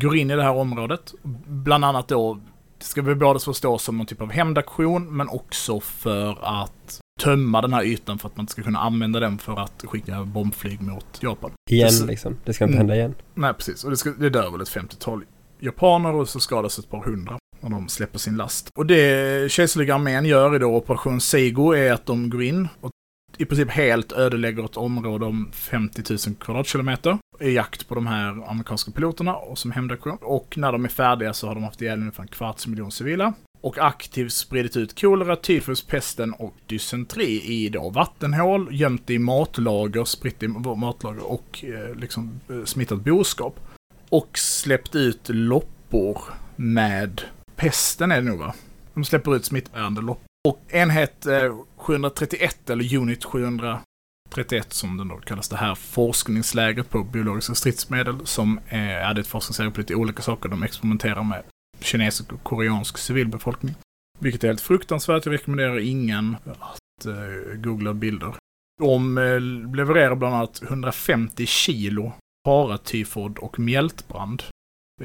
[0.00, 1.14] går in i det här området.
[1.46, 2.40] Bland annat då,
[2.78, 7.60] det ska vi både förstås som någon typ av hämndaktion, men också för att tömma
[7.60, 11.22] den här ytan för att man ska kunna använda den för att skicka bombflyg mot
[11.22, 11.50] Japan.
[11.70, 12.36] Igen Så- liksom.
[12.44, 12.78] Det ska inte Mm.
[12.78, 13.14] hända igen.
[13.34, 13.84] Nej, precis.
[13.84, 15.24] Och det, ska, det dör väl ett 50-tal
[15.60, 18.68] japaner och så skadas ett par hundra när de släpper sin last.
[18.78, 22.90] Och det kejserliga armén gör i då Operation Seigo är att de går in och
[23.38, 28.50] i princip helt ödelägger ett område om 50 000 kvadratkilometer i jakt på de här
[28.50, 30.18] amerikanska piloterna och som hämndaktion.
[30.20, 33.32] Och när de är färdiga så har de haft ihjäl ungefär en kvarts miljon civila.
[33.62, 40.04] Och aktivt spridit ut kolera, tyfus, pesten och dysenteri i då vattenhål, gömt i matlager,
[40.04, 43.60] spritt i matlager och eh, liksom eh, smittat boskap.
[44.08, 46.18] Och släppt ut loppor
[46.56, 47.22] med
[47.56, 48.54] pesten är det nog va?
[48.94, 50.26] De släpper ut smittbärande loppor.
[50.48, 57.02] Och enhet eh, 731, eller Unit 731 som den då kallas, det här forskningslägret på
[57.02, 60.48] biologiska stridsmedel som är, är ett forskningsläger på lite olika saker.
[60.48, 61.42] De experimenterar med
[61.82, 63.74] kinesisk och koreansk civilbefolkning.
[64.18, 65.26] Vilket är helt fruktansvärt.
[65.26, 68.34] Jag rekommenderar ingen att eh, googla bilder.
[68.80, 69.40] De eh,
[69.76, 72.12] levererar bland annat 150 kilo
[72.44, 74.42] paratyfod och mjältbrand.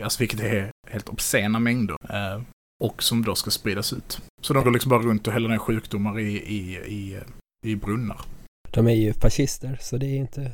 [0.03, 1.97] Alltså vilket är helt obscena mängder.
[2.09, 2.41] Eh,
[2.84, 4.21] och som då ska spridas ut.
[4.41, 7.19] Så de går liksom bara runt och häller ner sjukdomar i, i, i,
[7.65, 8.21] i brunnar.
[8.71, 10.51] De är ju fascister, så det är inte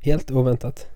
[0.00, 0.86] helt oväntat.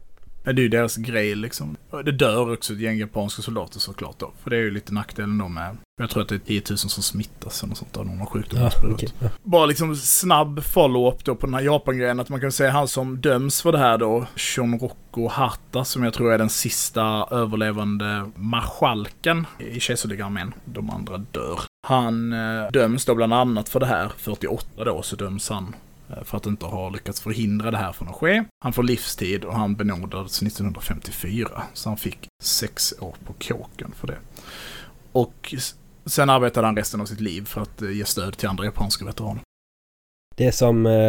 [0.47, 1.77] Ja, det är ju deras grej liksom.
[2.05, 4.33] Det dör också ett gäng japanska soldater såklart då.
[4.43, 5.77] För det är ju lite nackdelen då med...
[6.01, 8.61] Jag tror att det är 10 000 som smittas eller något sånt av någon sjukdom.
[8.61, 9.09] Ja, okay.
[9.43, 12.21] Bara liksom snabb follow-up då på den här Japan-grejen.
[12.21, 16.15] Att man kan säga han som döms för det här då, Shonroko Hata, som jag
[16.15, 20.55] tror är den sista överlevande marskalken i kejserliga armén.
[20.65, 21.61] De andra dör.
[21.87, 25.75] Han eh, döms då bland annat för det här, 48 då, så döms han
[26.25, 28.45] för att inte ha lyckats förhindra det här från att ske.
[28.65, 31.63] Han får livstid och han benådades 1954.
[31.73, 34.19] Så han fick sex år på kåken för det.
[35.13, 35.55] Och
[36.07, 39.05] sen arbetade han resten av sitt liv för att eh, ge stöd till andra japanska
[39.05, 39.43] veteraner.
[40.37, 41.09] Det är som, eh,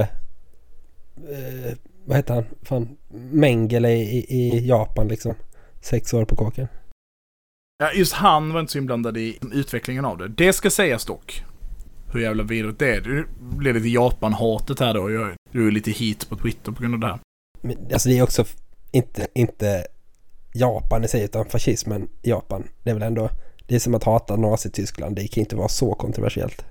[1.29, 2.97] eh, vad heter han, fan,
[3.31, 5.35] Mengele i, i Japan liksom.
[5.81, 6.67] Sex år på kåken.
[7.77, 10.27] Ja, just han var inte så inblandad i utvecklingen av det.
[10.27, 11.43] Det ska sägas dock
[12.11, 13.01] hur jävla vidrigt det är.
[13.01, 13.25] Det
[13.57, 15.11] blir lite Japan-hatet här då.
[15.11, 17.19] Jag, du är lite hit på Twitter på grund av det här.
[17.61, 18.45] Men, alltså det är också
[18.91, 19.87] inte, inte
[20.53, 22.63] Japan i sig utan fascismen i Japan.
[22.83, 23.29] Det är väl ändå,
[23.67, 25.15] det är som att hata Nazityskland.
[25.15, 26.65] Det kan inte vara så kontroversiellt.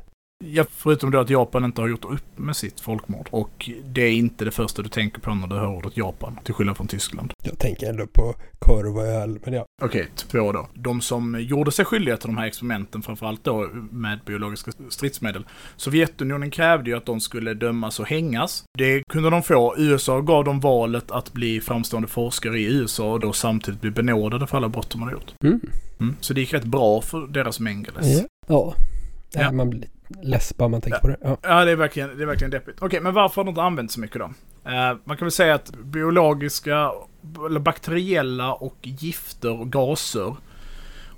[0.44, 3.28] Ja, förutom då att Japan inte har gjort upp med sitt folkmord.
[3.30, 6.54] Och det är inte det första du tänker på när du hör ordet Japan, till
[6.54, 7.32] skillnad från Tyskland.
[7.44, 9.66] Jag tänker ändå på korv och öl, men ja.
[9.82, 10.68] Okej, okay, två då.
[10.74, 15.46] De som gjorde sig skyldiga till de här experimenten, framförallt då med biologiska stridsmedel.
[15.76, 18.64] Sovjetunionen krävde ju att de skulle dömas och hängas.
[18.78, 19.74] Det kunde de få.
[19.78, 24.46] USA gav dem valet att bli framstående forskare i USA och då samtidigt bli benådade
[24.46, 25.34] för alla brott de hade gjort.
[25.44, 25.60] Mm.
[26.00, 26.16] Mm.
[26.20, 28.20] Så det gick rätt bra för deras Mengeles.
[28.20, 28.26] Ja.
[28.46, 28.74] ja.
[29.32, 29.52] ja.
[29.52, 31.00] Man blir less bara man tänker ja.
[31.00, 31.16] på det.
[31.20, 31.36] Ja.
[31.42, 32.78] ja, det är verkligen, det är verkligen deppigt.
[32.80, 34.24] Okej, men varför har de inte använt så mycket då?
[34.24, 36.92] Uh, man kan väl säga att biologiska,
[37.46, 40.36] eller bakteriella och gifter och gaser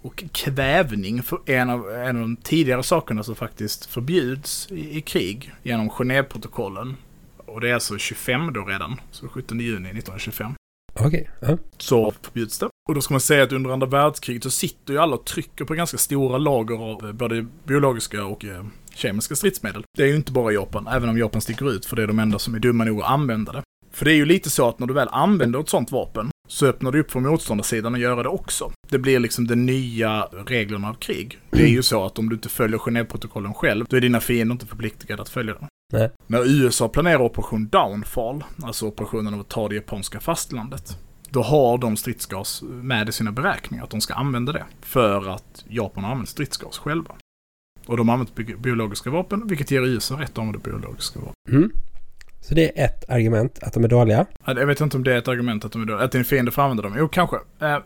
[0.03, 5.01] och kvävning för en av, en av de tidigare sakerna som faktiskt förbjuds i, i
[5.01, 6.97] krig genom Genèveprotokollen.
[7.37, 10.55] Och det är alltså 25 då redan, så 17 juni 1925.
[10.95, 11.31] Okej.
[11.41, 11.55] Okay.
[11.55, 11.61] Uh.
[11.79, 12.69] Så förbjuds det.
[12.89, 15.65] Och då ska man säga att under andra världskriget så sitter ju alla och trycker
[15.65, 18.65] på ganska stora lager av eh, både biologiska och eh,
[18.95, 19.83] kemiska stridsmedel.
[19.97, 22.19] Det är ju inte bara Japan, även om Japan sticker ut för det är de
[22.19, 23.63] enda som är dumma nog att använda det.
[23.93, 26.67] För det är ju lite så att när du väl använder ett sånt vapen så
[26.67, 28.73] öppnar du upp för motståndarsidan att göra det också.
[28.89, 31.39] Det blir liksom de nya reglerna av krig.
[31.51, 34.53] Det är ju så att om du inte följer Genèveprotokollen själv, då är dina fiender
[34.53, 35.67] inte förpliktigade att följa dem.
[35.93, 36.11] Nej.
[36.27, 40.99] När USA planerar operation Downfall, alltså operationen av att ta det japanska fastlandet,
[41.31, 44.65] då har de stridsgas med i sina beräkningar, att de ska använda det.
[44.81, 47.15] För att Japan har använt stridsgas själva.
[47.87, 51.35] Och de har använt biologiska vapen, vilket ger USA rätt att använda biologiska vapen.
[51.49, 51.73] Mm.
[52.41, 54.27] Så det är ett argument, att de är dåliga?
[54.45, 56.51] Jag vet inte om det är ett argument att de är dåliga, att din fiende
[56.51, 56.95] får använda dem.
[56.99, 57.37] Jo, kanske.
[57.61, 57.79] Eh,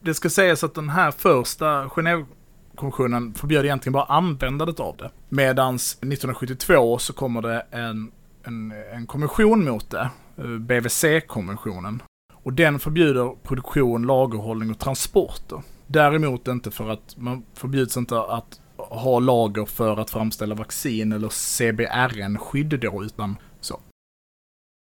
[0.00, 5.10] det ska sägas att den här första Genèvekonventionen förbjöd egentligen bara användandet av det.
[5.28, 8.10] Medans 1972 så kommer det en,
[8.44, 12.02] en, en konvention mot det, eh, BVC-konventionen,
[12.44, 15.62] och den förbjuder produktion, lagerhållning och transporter.
[15.86, 21.28] Däremot inte för att man förbjuds inte att ha lager för att framställa vaccin eller
[21.28, 23.80] CBRN-skydd då, utan så.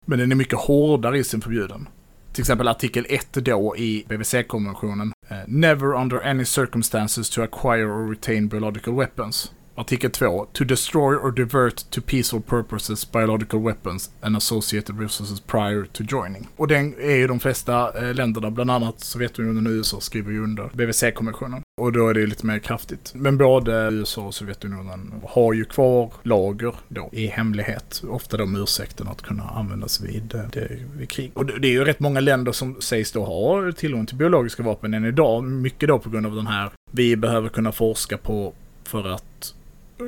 [0.05, 1.87] Men den är mycket hårdare i sin förbjuden.
[2.33, 5.13] Till exempel artikel 1 då i BVC-konventionen.
[5.29, 9.51] Eh, Never under any circumstances to acquire or retain biological weapons.
[9.75, 10.47] Artikel 2.
[10.53, 16.47] To destroy or divert to peaceful purposes biological weapons and associated resources prior to joining.
[16.55, 20.43] Och den är ju de flesta eh, länderna, bland annat Sovjetunionen och USA, skriver ju
[20.43, 21.61] under BVC-konventionen.
[21.81, 23.11] Och då är det lite mer kraftigt.
[23.15, 28.03] Men både USA och Sovjetunionen har ju kvar lager då i hemlighet.
[28.09, 31.31] Ofta då med ursäkten att kunna användas vid, eh, det, vid krig.
[31.33, 34.63] Och det, det är ju rätt många länder som sägs då ha tillgång till biologiska
[34.63, 35.43] vapen än idag.
[35.43, 38.53] Mycket då på grund av den här, vi behöver kunna forska på
[38.83, 39.53] för att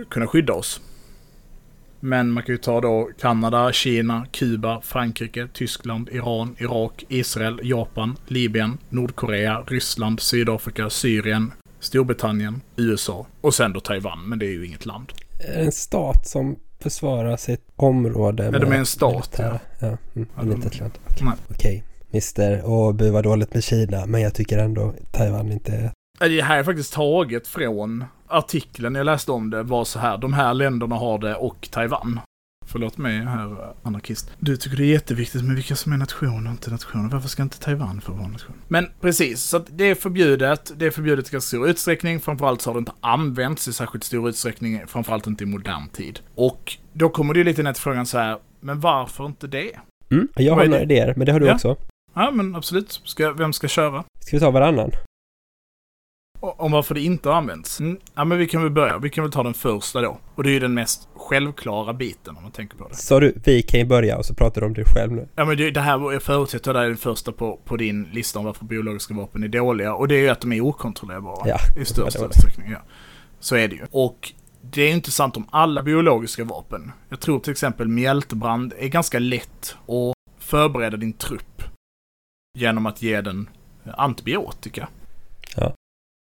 [0.09, 0.81] kunna skydda oss.
[1.99, 8.17] Men man kan ju ta då Kanada, Kina, Kuba, Frankrike, Tyskland, Iran, Irak, Israel, Japan,
[8.27, 14.65] Libyen, Nordkorea, Ryssland, Sydafrika, Syrien, Storbritannien, USA och sen då Taiwan, men det är ju
[14.65, 15.11] inget land.
[15.55, 18.49] En stat som försvarar sitt område.
[18.53, 19.59] Ja, de är en stat, ja.
[19.79, 20.93] ja mm, Ja, inte ett land.
[21.49, 25.91] Okej, Mister, åh, bu vad dåligt med Kina, men jag tycker ändå Taiwan inte är...
[26.19, 30.17] Det här är faktiskt taget från artikeln jag läste om det var så här.
[30.17, 32.19] De här länderna har det och Taiwan.
[32.67, 34.31] Förlåt mig här anarkist.
[34.39, 37.09] Du tycker det är jätteviktigt med vilka som är nationer och inte nationer.
[37.09, 38.55] Varför ska inte Taiwan få vara nation?
[38.67, 40.71] Men precis, så att det är förbjudet.
[40.75, 42.19] Det är förbjudet i ganska stor utsträckning.
[42.19, 44.81] Framförallt så har det inte använts i särskilt stor utsträckning.
[44.87, 46.19] Framförallt inte i modern tid.
[46.35, 48.37] Och då kommer det ju lite ner till frågan så här.
[48.59, 49.71] Men varför inte det?
[50.11, 51.53] Mm, jag har några idéer, men det har du Ja.
[51.55, 51.75] också.
[52.13, 53.01] Ja men absolut.
[53.03, 54.03] Ska, vem ska köra?
[54.19, 54.91] Ska vi ta varannan?
[56.39, 57.79] Om varför det inte har använts?
[57.79, 57.97] Mm.
[58.15, 58.97] Ja men vi kan väl börja.
[58.97, 60.17] Vi kan väl ta den första då.
[60.35, 62.95] Och det är ju den mest självklara biten om man tänker på det.
[62.95, 65.27] Sa du, vi kan ju börja och så pratar du om dig själv nu.
[65.35, 67.77] Ja men det, det här, var- jag förutsätter att det är den första på, på
[67.77, 69.93] din lista om varför biologiska vapen är dåliga.
[69.95, 71.47] Och det är ju att de är okontrollerbara.
[71.49, 72.79] Ja, I största utsträckning, ja.
[73.39, 73.81] Så är det ju.
[73.91, 76.91] Och det är ju inte sant om alla biologiska vapen.
[77.09, 81.63] Jag tror till exempel mjältbrand är ganska lätt att förbereda din trupp
[82.57, 83.49] genom att ge den
[83.97, 84.87] antibiotika.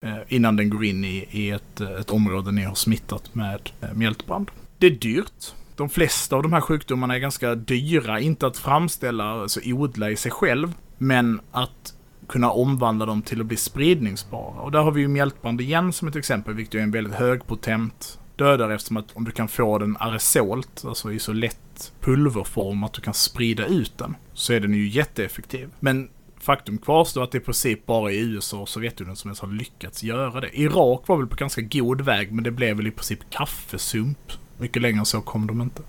[0.06, 3.70] Eh, innan den går in i, i ett, eh, ett område ni har smittat med
[3.80, 4.50] eh, mjältbrand.
[4.78, 5.54] Det är dyrt.
[5.76, 10.16] De flesta av de här sjukdomarna är ganska dyra, inte att framställa, alltså odla i
[10.16, 11.94] sig själv, men att
[12.28, 14.60] kunna omvandla dem till att bli spridningsbara.
[14.60, 18.18] Och där har vi ju mjältbrand igen som ett exempel, vilket är en väldigt högpotent
[18.36, 22.92] dödare eftersom att om du kan få den aerosolt, alltså i så lätt pulverform att
[22.92, 25.68] du kan sprida ut den, så är den ju jätteeffektiv.
[25.80, 26.08] Men
[26.46, 30.02] faktum kvarstår att det i princip bara är USA och Sovjetunionen som ens har lyckats
[30.02, 30.60] göra det.
[30.60, 34.18] Irak var väl på ganska god väg, men det blev väl i princip kaffesump.
[34.58, 35.82] Mycket längre än så kom de inte.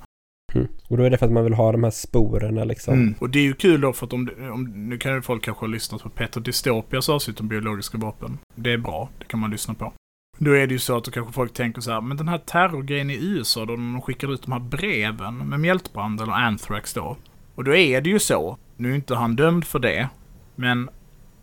[0.53, 0.67] Mm.
[0.87, 2.93] Och då är det för att man vill ha de här sporerna liksom.
[2.93, 3.15] Mm.
[3.19, 5.65] Och det är ju kul då för att om, om nu kan ju folk kanske
[5.65, 8.37] ha lyssnat på Peter Dystopias avsnitt om biologiska vapen.
[8.55, 9.93] Det är bra, det kan man lyssna på.
[10.37, 12.37] Då är det ju så att då kanske folk tänker så här, men den här
[12.37, 16.93] terrorgrejen i USA då när de skickar ut de här breven med mjältbrand eller anthrax
[16.93, 17.17] då.
[17.55, 20.09] Och då är det ju så, nu är inte han dömd för det,
[20.57, 20.89] men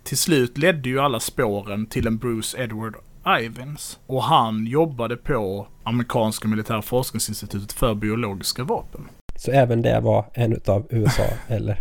[0.05, 2.97] till slut ledde ju alla spåren till en Bruce Edward
[3.41, 3.99] Ivins.
[4.07, 9.09] Och han jobbade på amerikanska militära forskningsinstitutet för biologiska vapen.
[9.37, 11.79] Så även det var en utav USA eller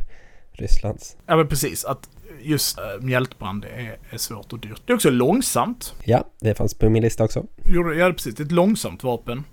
[0.52, 1.18] Rysslands.
[1.26, 2.10] Ja men precis, att
[2.42, 4.82] just äh, mjältbrand är, är svårt och dyrt.
[4.86, 5.94] Det är också långsamt.
[6.04, 7.46] Ja, det fanns på min lista också.
[7.66, 9.44] Jo, Ja precis, det är ett långsamt vapen.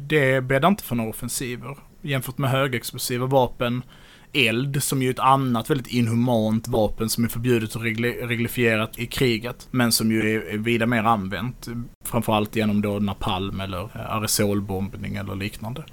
[0.00, 1.76] Det bäddar inte för några offensiver.
[2.02, 3.82] Jämfört med högexplosiva vapen,
[4.32, 9.06] eld som ju är ett annat väldigt inhumant vapen som är förbjudet och reglifierat i
[9.06, 9.68] kriget.
[9.70, 11.68] Men som ju är, vida mer använt.
[12.04, 15.84] Framförallt genom då napalm eller eh, aerosolbombning eller liknande.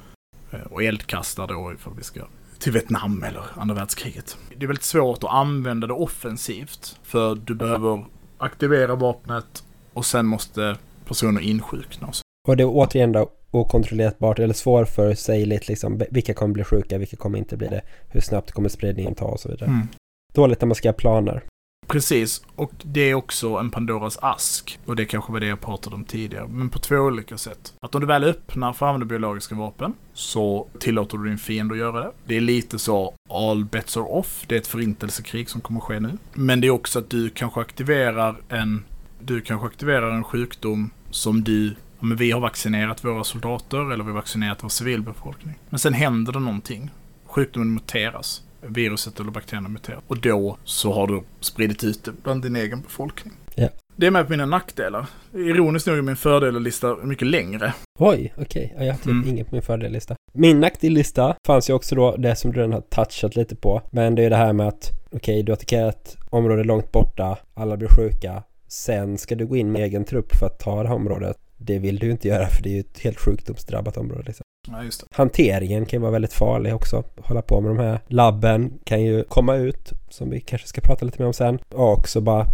[0.52, 2.22] Eh, och eldkastare då ifall vi ska
[2.60, 4.38] till Vietnam eller andra världskriget.
[4.58, 7.00] Det är väldigt svårt att använda det offensivt.
[7.04, 8.06] För du behöver
[8.38, 9.64] aktivera vapnet
[9.94, 12.08] och sen måste personer insjukna.
[12.08, 12.22] och så.
[12.48, 16.02] Och det är återigen då okontrollerbart eller svårförutsägligt liksom.
[16.12, 17.82] Vilka kommer bli sjuka, vilka kommer inte bli det.
[18.08, 19.70] Hur snabbt kommer spridningen ta och så vidare.
[19.70, 19.88] Mm.
[20.34, 21.44] Dåligt när man ska ha planer.
[21.88, 24.80] Precis, och det är också en Pandoras ask.
[24.86, 27.74] Och det kanske var det jag pratade om tidigare, men på två olika sätt.
[27.82, 31.74] Att om du väl öppnar för att använda biologiska vapen så tillåter du din fiende
[31.74, 32.12] att göra det.
[32.26, 34.46] Det är lite så all bets are off.
[34.48, 36.18] Det är ett förintelsekrig som kommer att ske nu.
[36.34, 38.84] Men det är också att du kanske aktiverar en,
[39.20, 44.10] du kanske aktiverar en sjukdom som du men vi har vaccinerat våra soldater eller vi
[44.10, 45.56] har vaccinerat vår civilbefolkning.
[45.70, 46.90] Men sen händer det någonting.
[47.26, 48.42] Sjukdomen muteras.
[48.62, 50.02] Viruset eller bakterierna muterar.
[50.08, 53.34] Och då så har du spridit ut det bland din egen befolkning.
[53.56, 53.70] Ja.
[53.96, 55.06] Det är med på mina nackdelar.
[55.34, 57.74] Ironiskt nog är min fördellista mycket längre.
[58.00, 58.74] Oj, okej.
[58.78, 59.28] Ja, jag har typ Mm.
[59.30, 60.16] inget på min fördellista.
[60.34, 63.82] Min nackdellista fanns ju också då det som du redan har touchat lite på.
[63.92, 67.78] Men det är det här med att okej, du attackerar ett område långt borta, alla
[67.78, 68.44] blir sjuka.
[68.68, 71.38] Sen ska du gå in med egen trupp för att ta det här området.
[71.66, 74.44] Det vill du inte göra för det är ju ett helt sjukdomsdrabbat område liksom.
[74.68, 75.08] Ja, just det.
[75.12, 77.04] Hanteringen kan ju vara väldigt farlig också.
[77.18, 81.06] Hålla på med de här labben kan ju komma ut, som vi kanske ska prata
[81.06, 81.60] lite mer om sen.
[81.70, 82.48] Och också bara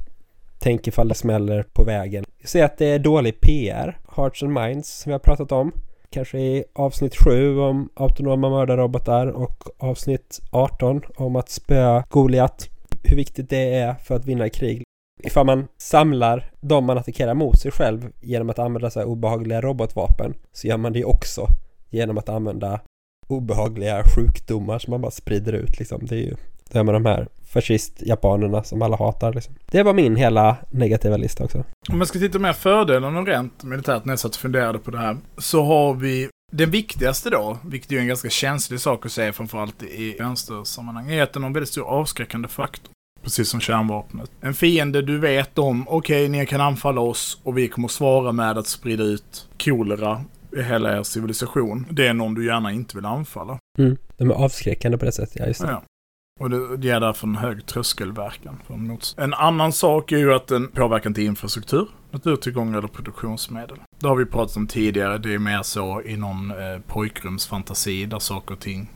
[0.60, 2.26] tänk ifall det smäller på vägen.
[2.38, 5.72] Jag ser att det är dålig PR, Hearts and Minds, som vi har pratat om.
[6.10, 12.70] Kanske i avsnitt 7 om autonoma mördarrobotar och avsnitt 18 om att spöa Goliat.
[13.04, 14.84] Hur viktigt det är för att vinna krig.
[15.24, 19.62] Ifall man samlar de man attackerar mot sig själv genom att använda så här obehagliga
[19.62, 21.48] robotvapen så gör man det också
[21.90, 22.80] genom att använda
[23.28, 26.06] obehagliga sjukdomar som man bara sprider ut liksom.
[26.06, 26.36] Det är ju
[26.72, 29.56] det är med de här fascist-japanerna som alla hatar liksom.
[29.72, 31.64] Det var min hela negativa lista också.
[31.90, 34.98] Om man ska titta mer fördelarna rent militärt när jag satt och funderade på det
[34.98, 35.18] här.
[35.38, 39.84] Så har vi Den viktigaste då, vilket är en ganska känslig sak att säga framförallt
[39.84, 42.94] i vänstersammanhang, är att den har en väldigt stor avskräckande faktor.
[43.24, 44.32] Precis som kärnvapnet.
[44.42, 48.32] En fiende du vet om, okej, okay, ni kan anfalla oss och vi kommer svara
[48.32, 50.22] med att sprida ut kolera
[50.58, 51.86] i hela er civilisation.
[51.90, 53.60] Det är någon du gärna inte vill anfalla.
[53.78, 53.98] Mm.
[54.18, 55.68] De är avskräckande på det sättet, ja just det.
[55.68, 55.84] Ja.
[56.40, 58.60] Och det ger därför en hög tröskelverkan.
[59.18, 63.78] En annan sak är ju att den påverkar till infrastruktur, naturtillgångar eller produktionsmedel.
[64.00, 68.20] Det har vi pratat om tidigare, det är mer så i någon eh, pojkrumsfantasi där
[68.20, 68.90] saker och ting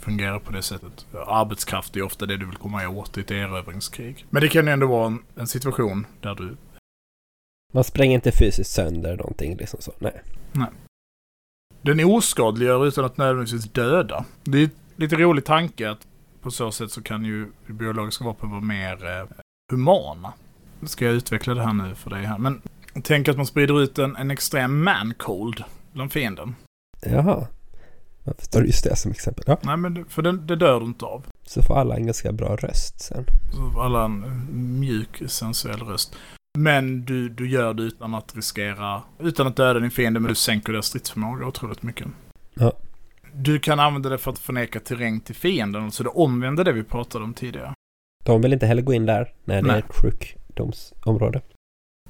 [0.00, 1.06] fungerar på det sättet.
[1.26, 4.26] Arbetskraft är ofta det du vill komma åt i ett erövringskrig.
[4.30, 6.56] Men det kan ju ändå vara en, en situation där du...
[7.72, 10.22] Man spränger inte fysiskt sönder någonting liksom så, nej.
[10.52, 10.68] Nej.
[11.82, 14.24] Den oskadliggör utan att nödvändigtvis döda.
[14.44, 16.06] Det är lite rolig tanke att
[16.42, 19.26] på så sätt så kan ju biologiska vapen vara mer eh,
[19.72, 20.32] humana.
[20.86, 22.38] Ska jag utveckla det här nu för dig här?
[22.38, 22.62] Men
[23.02, 26.54] tänk att man sprider ut en, en extrem man-cold bland fienden.
[27.02, 27.46] Jaha.
[28.24, 29.44] Varför tar du just det som exempel?
[29.46, 29.58] Ja.
[29.62, 31.26] Nej, men för det, det dör du inte av.
[31.46, 33.24] Så får alla en ganska bra röst sen.
[33.52, 34.46] Så får alla en
[34.80, 36.16] mjuk, sensuell röst.
[36.58, 40.34] Men du, du gör det utan att riskera, utan att döda din fiende, men du
[40.34, 42.06] sänker deras stridsförmåga otroligt mycket.
[42.54, 42.72] Ja.
[43.32, 46.82] Du kan använda det för att förneka terräng till fienden, alltså det omvända det vi
[46.84, 47.74] pratade om tidigare.
[48.24, 49.76] De vill inte heller gå in där när det Nej.
[49.76, 51.40] är ett sjukdomsområde.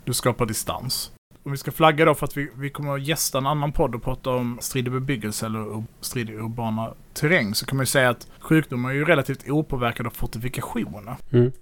[0.05, 1.13] Du skapar distans.
[1.43, 3.95] Om vi ska flagga då för att vi, vi kommer att gästa en annan podd
[3.95, 7.87] och prata om strid i bebyggelse eller strid i urbana terräng så kan man ju
[7.87, 11.17] säga att sjukdomar är ju relativt opåverkade av fortifikationer.
[11.31, 11.53] Mm.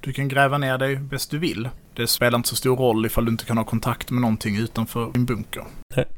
[0.00, 1.68] Du kan gräva ner dig bäst du vill.
[1.94, 5.10] Det spelar inte så stor roll ifall du inte kan ha kontakt med någonting utanför
[5.12, 5.64] din bunker.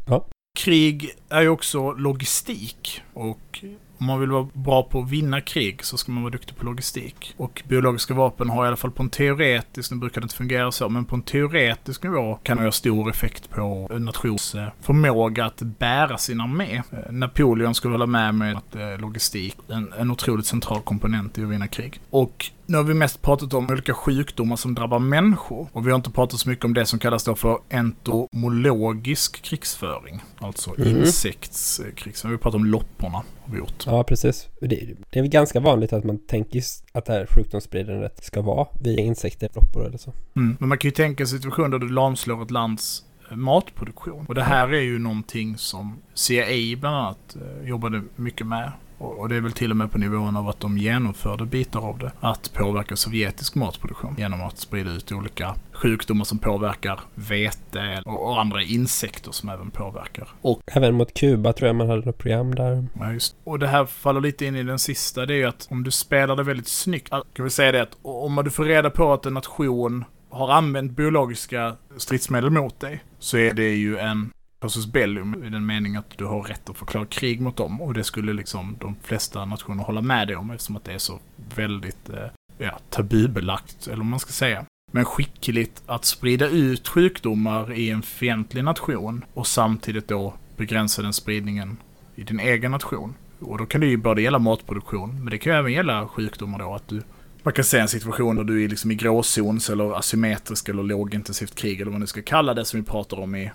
[0.06, 0.26] Ja.
[0.58, 3.64] Krig är ju också logistik och
[4.00, 6.64] om man vill vara bra på att vinna krig så ska man vara duktig på
[6.64, 7.34] logistik.
[7.36, 10.72] Och biologiska vapen har i alla fall på en teoretisk, nu brukar det inte fungera
[10.72, 14.68] så, men på en teoretisk nivå kan det ha stor effekt på en nations eh,
[14.80, 16.82] förmåga att bära sin armé.
[16.92, 21.38] Eh, Napoleon skulle hålla med mig att eh, logistik är en, en otroligt central komponent
[21.38, 22.00] i att vinna krig.
[22.10, 25.68] Och nu har vi mest pratat om olika sjukdomar som drabbar människor.
[25.72, 30.20] Och vi har inte pratat så mycket om det som kallas då för entomologisk krigsföring.
[30.38, 30.96] Alltså mm.
[30.96, 32.32] insektskrigsföring.
[32.32, 33.22] Vi pratar om lopporna.
[33.42, 33.86] Har vi gjort.
[33.86, 34.48] Ja, precis.
[34.60, 34.66] Det,
[35.10, 36.62] det är väl ganska vanligt att man tänker
[36.92, 40.12] att det här sjukdomsspridandet ska vara via insekter, loppor eller så.
[40.36, 40.56] Mm.
[40.60, 44.26] Men man kan ju tänka en situation där du lamslår ett lands eh, matproduktion.
[44.28, 49.28] Och det här är ju någonting som CIA bland annat eh, jobbade mycket med och
[49.28, 52.12] det är väl till och med på nivån av att de genomförde bitar av det.
[52.20, 58.62] Att påverka sovjetisk matproduktion genom att sprida ut olika sjukdomar som påverkar vete och andra
[58.62, 60.28] insekter som även påverkar.
[60.40, 62.86] Och även mot Kuba tror jag man hade något program där.
[63.00, 63.36] Ja, just.
[63.44, 65.26] Och det här faller lite in i den sista.
[65.26, 67.08] Det är ju att om du spelar det väldigt snyggt.
[67.08, 70.92] Kan vi säga det att om du får reda på att en nation har använt
[70.92, 74.30] biologiska stridsmedel mot dig så är det ju en
[74.60, 77.80] Passus Bellum i den meningen att du har rätt att förklara krig mot dem.
[77.80, 80.98] Och det skulle liksom de flesta nationer hålla med dig om eftersom att det är
[80.98, 81.18] så
[81.54, 82.26] väldigt eh,
[82.58, 84.64] ja, tabubelagt, eller vad man ska säga.
[84.92, 91.12] Men skickligt att sprida ut sjukdomar i en fientlig nation och samtidigt då begränsa den
[91.12, 91.76] spridningen
[92.14, 93.14] i din egen nation.
[93.40, 96.58] Och då kan det ju både gälla matproduktion, men det kan ju även gälla sjukdomar
[96.58, 97.02] då att du
[97.42, 101.54] man kan se en situation där du är liksom i gråzons eller asymmetrisk eller lågintensivt
[101.54, 103.50] krig eller vad man nu ska kalla det som vi pratar om i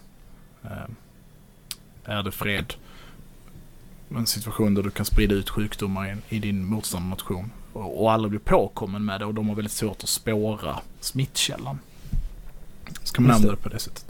[2.05, 2.73] är det fred.
[4.09, 7.51] En situation där du kan sprida ut sjukdomar i, din motståndarnation.
[7.73, 11.79] Och, och alla blir påkommen med det och de har väldigt svårt att spåra smittkällan.
[13.03, 14.05] Ska man använda det på det sättet.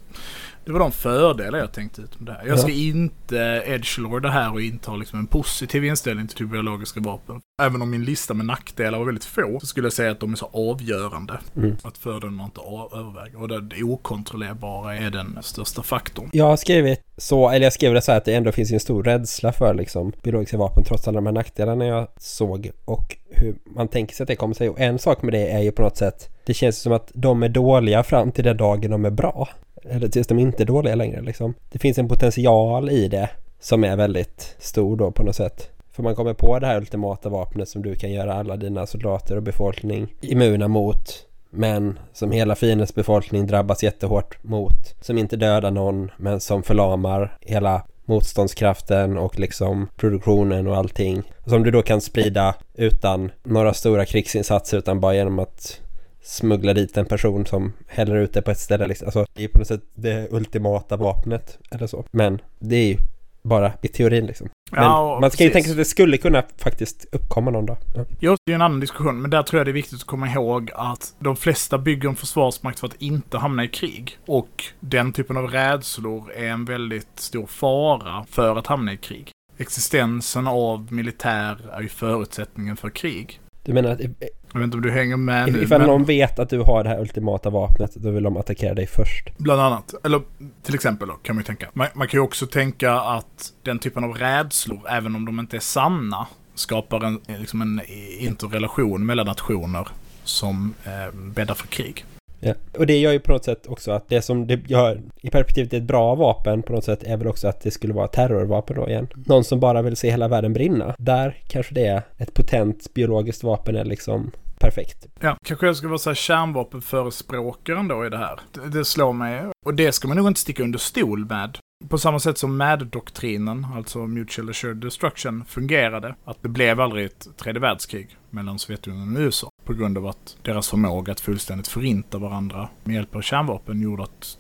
[0.66, 2.48] Det var de fördelar jag tänkte ut med det här.
[2.48, 2.76] Jag ska ja.
[2.76, 7.42] inte edgelord det här och inte ha liksom en positiv inställning till biologiska vapen.
[7.62, 10.32] Även om min lista med nackdelar var väldigt få, så skulle jag säga att de
[10.32, 11.40] är så avgörande.
[11.56, 11.78] Mm.
[11.84, 12.62] Att fördelarna inte
[12.98, 13.42] överväger.
[13.42, 16.30] Och det okontrollerbara är den största faktorn.
[16.34, 18.80] Jag har skrivit så, eller jag skrev det så här att det ändå finns en
[18.80, 23.56] stor rädsla för liksom biologiska vapen trots alla de här nackdelarna jag såg och hur
[23.66, 24.70] man tänker sig att det kommer sig.
[24.70, 27.44] Och en sak med det är ju på något sätt, det känns som att de
[27.44, 29.50] är dåliga fram till den dagen de är bra
[29.90, 31.54] eller tills de inte är dåliga längre liksom.
[31.72, 33.30] Det finns en potential i det
[33.60, 35.70] som är väldigt stor då på något sätt.
[35.92, 39.38] För man kommer på det här ultimata vapnet som du kan göra alla dina soldater
[39.38, 44.96] och befolkning immuna mot men som hela fiendens befolkning drabbas jättehårt mot.
[45.02, 51.24] Som inte dödar någon men som förlamar hela motståndskraften och liksom produktionen och allting.
[51.46, 55.82] Som du då kan sprida utan några stora krigsinsatser utan bara genom att
[56.26, 59.06] smuggla dit en person som häller ut det på ett ställe liksom.
[59.08, 62.06] Alltså det är på något sätt det ultimata vapnet eller så.
[62.12, 62.98] Men det är ju
[63.42, 64.50] bara i teorin liksom.
[64.72, 65.54] Men Ja, man ska ju precis.
[65.54, 67.78] tänka sig att det skulle kunna faktiskt uppkomma någon dag.
[67.96, 68.06] Ja.
[68.20, 70.28] Jo, det är en annan diskussion, men där tror jag det är viktigt att komma
[70.28, 74.18] ihåg att de flesta bygger en försvarsmakt för att inte hamna i krig.
[74.26, 79.32] Och den typen av rädslor är en väldigt stor fara för att hamna i krig.
[79.58, 83.40] Existensen av militär är ju förutsättningen för krig.
[83.66, 86.40] Du menar att Jag vet inte om du hänger med nu, ifall men någon vet
[86.40, 89.38] att du har det här ultimata vapnet, då vill de attackera dig först.
[89.38, 90.22] bland annat, eller
[90.64, 91.68] till exempel då, kan man ju tänka.
[91.74, 95.58] Man, man kan ju också tänka att den typen av rädslor, även om de inte
[95.58, 97.82] är sanna, skapar en, liksom en
[98.20, 99.88] interrelation mellan nationer
[100.24, 102.06] som eh, bäddar för krig.
[102.46, 102.54] Ja.
[102.78, 105.74] Och det gör ju på något sätt också att det som det gör i perspektivet
[105.74, 108.90] ett bra vapen på något sätt är väl också att det skulle vara terrorvapen då
[108.90, 109.08] igen.
[109.16, 110.96] Någon som bara vill se hela världen brinna.
[110.98, 115.08] Där kanske det är ett potent biologiskt vapen är liksom perfekt.
[115.20, 118.40] Ja, kanske jag ska vara så här kärnvapenförespråkaren då i det här.
[118.52, 119.42] Det, det slår mig.
[119.66, 121.58] Och det ska man nog inte sticka under stol med.
[121.90, 126.16] På samma sätt som MAD-doktrinen, alltså Mutual Assured Destruction, fungerade.
[126.26, 129.50] Att det blev aldrig ett tredje världskrig mellan Sovjetunionen och USA.
[129.66, 134.04] På grund av att deras förmåga att fullständigt förinta varandra med hjälp av kärnvapen gjorde
[134.04, 134.38] att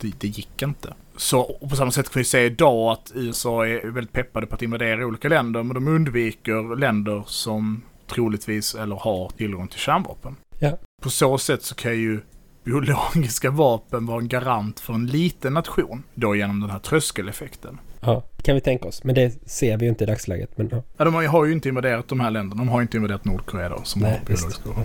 [0.00, 0.94] det, det gick inte.
[1.16, 4.54] Så och på samma sätt kan vi säga idag att USA är väldigt peppade på
[4.54, 10.36] att invadera olika länder, men de undviker länder som troligtvis eller har tillgång till kärnvapen.
[10.58, 10.78] Ja.
[11.02, 12.20] På så sätt så kan ju
[12.64, 16.02] biologiska vapen vara en garant för en liten nation.
[16.14, 17.78] Då genom den här tröskeleffekten.
[18.00, 19.04] Ja, kan vi tänka oss.
[19.04, 20.58] Men det ser vi ju inte i dagsläget.
[20.58, 20.82] Men ja.
[20.96, 22.58] Ja, de har ju- inte invaderat de här länderna.
[22.64, 24.84] De har ju inte invaderat Nordkorea då, som Nej, har biologiska vapen.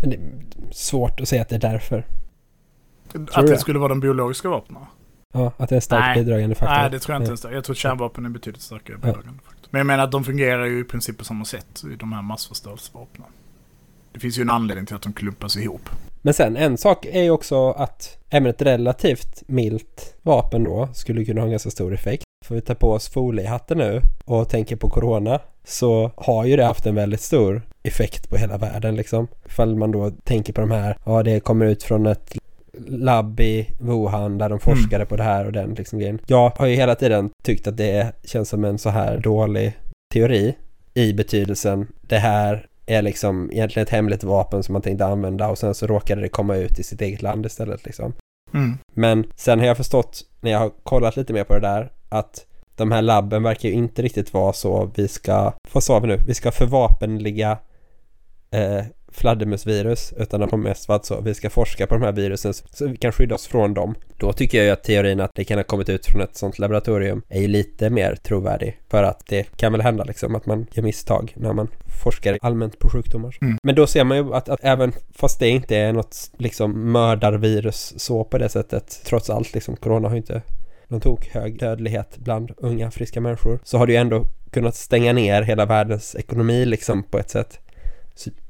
[0.00, 0.20] Men det är
[0.72, 1.98] svårt att säga att det är därför.
[1.98, 3.58] Att du det det?
[3.58, 4.82] skulle vara de biologiska vapnen?
[5.32, 6.24] Ja, att det är en starkt Nej.
[6.24, 6.74] bidragande faktor.
[6.74, 7.52] Nej, det tror jag inte ens det.
[7.54, 9.06] Jag tror att kärnvapen är betydligt starkare Ja.
[9.06, 9.68] bidragande faktor.
[9.70, 12.22] Men jag menar att de fungerar ju i princip på samma sätt i de här
[12.22, 13.28] massförstörelsevapnen.
[14.12, 15.88] Det finns ju en anledning till att de klumpas ihop.
[16.28, 21.24] Men sen en sak är ju också att även ett relativt milt vapen då skulle
[21.24, 22.24] kunna ha en ganska stor effekt.
[22.46, 26.64] Får vi ta på oss foliehatten nu och tänker på corona så har ju det
[26.64, 29.28] haft en väldigt stor effekt på hela världen liksom.
[29.46, 32.36] Ifall man då tänker på de här, ja det kommer ut från ett
[32.86, 36.18] labb i Wuhan där de forskade på det här och den liksom grejen.
[36.26, 39.78] Jag har ju hela tiden tyckt att det känns som en så här dålig
[40.12, 40.54] teori
[40.94, 45.58] i betydelsen det här är liksom egentligen ett hemligt vapen som man tänkte använda och
[45.58, 48.12] sen så råkade det komma ut i sitt eget land istället liksom.
[48.54, 48.78] Mm.
[48.94, 52.46] Men sen har jag förstått när jag har kollat lite mer på det där att
[52.76, 56.18] de här labben verkar ju inte riktigt vara så vi ska, vad sa vi nu,
[56.26, 57.58] vi ska förvapenliga
[58.50, 58.84] eh,
[59.18, 62.86] fladdermusvirus utan de har mest varit så vi ska forska på de här virusen så
[62.86, 63.94] vi kan skydda oss från dem.
[64.16, 66.58] Då tycker jag ju att teorin att det kan ha kommit ut från ett sånt
[66.58, 70.66] laboratorium är ju lite mer trovärdig för att det kan väl hända liksom att man
[70.72, 71.68] gör misstag när man
[72.02, 73.36] forskar allmänt på sjukdomar.
[73.40, 73.58] Mm.
[73.62, 77.94] Men då ser man ju att, att även fast det inte är något liksom mördarvirus
[77.96, 80.42] så på det sättet trots allt liksom corona har ju inte
[80.88, 85.12] någon tok hög dödlighet bland unga friska människor så har det ju ändå kunnat stänga
[85.12, 87.60] ner hela världens ekonomi liksom på ett sätt.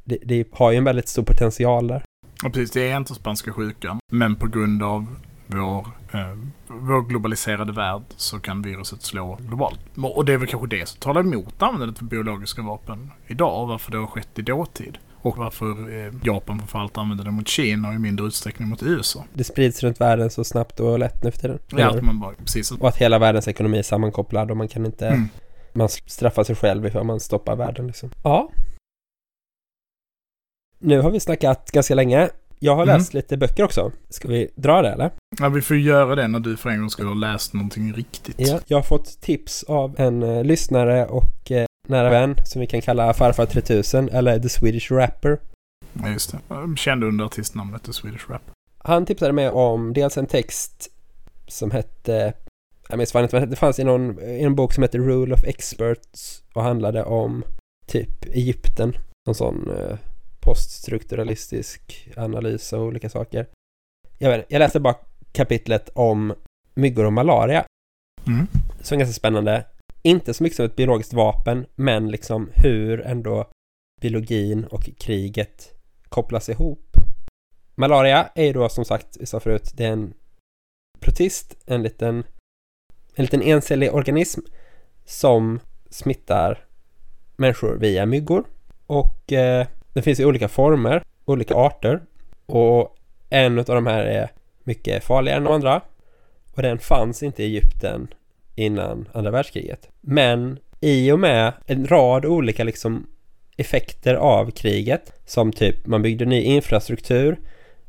[0.09, 2.02] Det, det har ju en väldigt stor potential där.
[2.44, 3.98] Och precis, det är inte spanska sjukan.
[4.12, 5.06] Men på grund av
[5.46, 9.80] vår, eh, vår globaliserade värld så kan viruset slå globalt.
[9.96, 13.66] Och det är väl kanske det som talar emot användandet av biologiska vapen idag.
[13.66, 14.98] Varför det har skett i dåtid.
[15.14, 15.66] Och varför
[16.06, 19.24] eh, Japan framförallt använder det mot Kina och i mindre utsträckning mot USA.
[19.34, 21.59] Det sprids runt världen så snabbt och lätt nu för tiden.
[21.68, 22.70] Ja, att man bara, precis.
[22.70, 25.28] Och att hela världens ekonomi är sammankopplad och man kan inte Mm.
[25.72, 28.11] Man straffar sig själv ifall man stoppar världen liksom.
[28.22, 28.50] Ja.
[30.79, 32.29] Nu har vi snackat ganska länge.
[32.59, 32.97] Jag har Mm.
[32.97, 33.93] läst lite böcker också.
[34.09, 35.11] Ska vi dra det eller?
[35.39, 38.35] Ja, vi får göra det när du för en gång skulle ha läst någonting riktigt.
[38.39, 38.61] Ja.
[38.66, 42.81] Jag har fått tips av en eh, lyssnare och eh, nära vän som vi kan
[42.81, 45.39] kalla farfar 3000 eller The Swedish Rapper.
[45.93, 46.39] Ja, just det.
[46.49, 48.43] Jag kände under artistnamnet The Swedish Rap.
[48.79, 50.91] Han tipsade mig om dels en text
[51.49, 52.33] som hette
[52.89, 55.45] jag minns hette, men det fanns i någon, i en bok som heter Rule of
[55.45, 57.43] Experts och handlade om
[57.87, 58.93] typ Egypten.
[59.26, 59.97] Någon sån eh,
[60.49, 63.46] poststrukturalistisk analys av olika saker.
[64.18, 64.96] Jag, vet, jag läste bara
[65.32, 66.34] kapitlet om
[66.74, 67.64] myggor och malaria.
[68.26, 68.46] Mm.
[68.82, 69.64] Som är ganska spännande.
[70.03, 73.51] Inte så mycket som ett biologiskt vapen, men liksom hur ändå
[74.01, 75.72] biologin och kriget
[76.09, 76.96] kopplas ihop.
[77.74, 80.14] Malaria är ju då som sagt, vi sa förut, det är en
[81.01, 82.24] protist, en liten,
[83.14, 84.40] en liten encellig organism
[85.05, 86.64] som smittar
[87.36, 88.44] människor via myggor.
[88.86, 89.66] Och eh,
[89.99, 92.01] det finns i olika former, olika arter.
[92.46, 92.96] Och
[93.30, 94.30] en av de här är
[94.64, 95.80] mycket farligare än de andra.
[96.55, 98.09] Och den fanns inte i Egypten
[98.55, 99.88] innan andra världskriget.
[100.01, 103.07] Men i och med en rad olika liksom
[103.57, 107.36] effekter av kriget som typ man byggde ny infrastruktur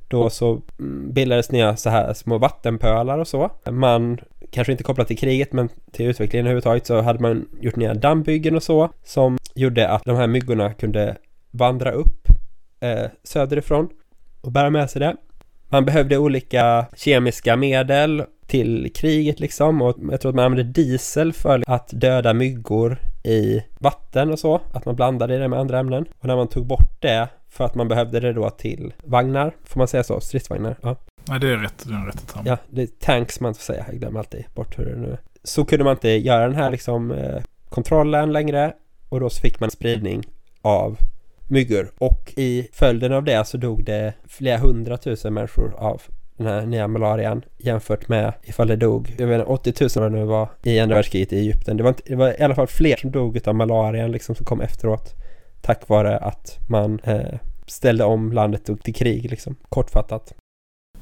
[0.08, 3.52] Då så mm, bildades nya så här små vattenpölar och så.
[3.72, 4.20] Man,
[4.52, 8.56] kanske inte kopplat till kriget men till utvecklingen överhuvudtaget så hade man gjort nya dammbyggen
[8.56, 11.18] och så som gjorde att de här myggorna kunde
[11.52, 12.28] vandra upp
[12.80, 13.90] eh, söderifrån
[14.42, 15.16] och bära med sig det.
[15.70, 21.34] Man behövde olika kemiska medel till kriget liksom och jag tror att man använde diesel
[21.34, 26.06] för att döda myggor i vatten och så, att man blandade det med andra ämnen.
[26.20, 29.80] Och när man tog bort det för att man behövde det då till vagnar, får
[29.80, 30.20] man säga så?
[30.20, 30.76] Stridsvagnar?
[30.82, 30.96] Ja.
[31.28, 31.84] Nej, det är rätt.
[31.88, 32.44] Det är rätt term.
[32.46, 33.86] Ja, det är tanks man får säga.
[33.88, 35.20] Jag glömmer alltid bort hur det nu är.
[35.44, 38.74] Så kunde man inte göra den här liksom eh, kontrollen längre
[39.10, 40.24] och då så fick man spridning
[40.62, 40.98] av
[41.50, 46.02] myggor och i följden av det så dog det flera hundratusen människor av
[46.38, 50.12] den här nya malarian jämfört med ifall det dog, jag vet inte, 80 000 vad
[50.12, 51.78] det nu var i andra världskriget i Egypten.
[51.78, 54.46] Det var, inte, det var i alla fall fler som dog av malarian liksom som
[54.46, 55.16] kom efteråt
[55.62, 60.34] tack vare att man eh, ställde om landet till krig liksom, kortfattat.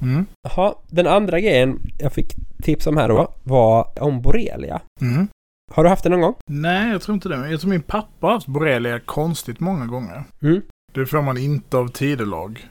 [0.02, 0.26] Mm.
[0.44, 4.82] Jaha, den andra grejen jag fick tips om här då var om borrelia.
[5.02, 5.28] Mm.
[5.72, 6.36] Har du haft det någon gång?
[6.46, 7.50] Nej, jag tror inte det.
[7.50, 10.24] Jag tror min pappa har haft borrelia konstigt många gånger.
[10.42, 10.62] Mm.
[10.94, 12.68] Det får man inte av tidelag.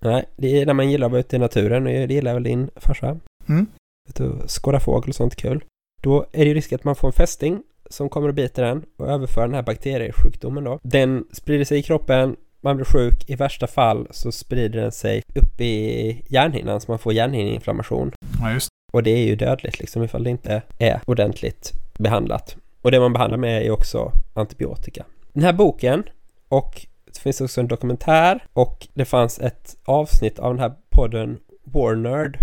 [0.00, 2.42] Nej, det är när man gillar att vara ute i naturen och det gillar väl
[2.42, 3.16] din farsa.
[3.48, 3.66] Mm.
[4.14, 5.64] Du, skåda fågel och sånt kul.
[6.02, 8.84] Då är det ju risk att man får en fästing som kommer och biter den
[8.96, 10.78] och överför den här bakteriesjukdomen då.
[10.82, 15.22] Den sprider sig i kroppen, man blir sjuk, i värsta fall så sprider den sig
[15.34, 18.12] upp i hjärnhinnan så man får hjärnhinneinflammation.
[18.40, 22.56] Ja, just Och det är ju dödligt liksom ifall det inte är ordentligt behandlat.
[22.82, 25.04] Och det man behandlar med är också antibiotika.
[25.32, 26.02] Den här boken
[26.48, 31.38] och det finns också en dokumentär och det fanns ett avsnitt av den här podden
[31.64, 32.38] Warnerd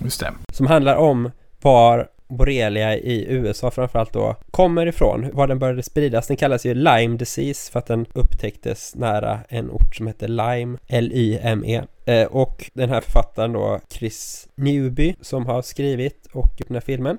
[0.00, 0.32] Just det.
[0.52, 1.30] som handlar om
[1.62, 6.26] var borrelia i USA framförallt då kommer ifrån, var den började spridas.
[6.26, 10.78] Den kallas ju Lyme disease för att den upptäcktes nära en ort som heter Lyme,
[10.88, 11.82] L-Y-M-E.
[12.04, 16.80] Eh, och den här författaren då, Chris Newby, som har skrivit och gjort den här
[16.80, 17.18] filmen.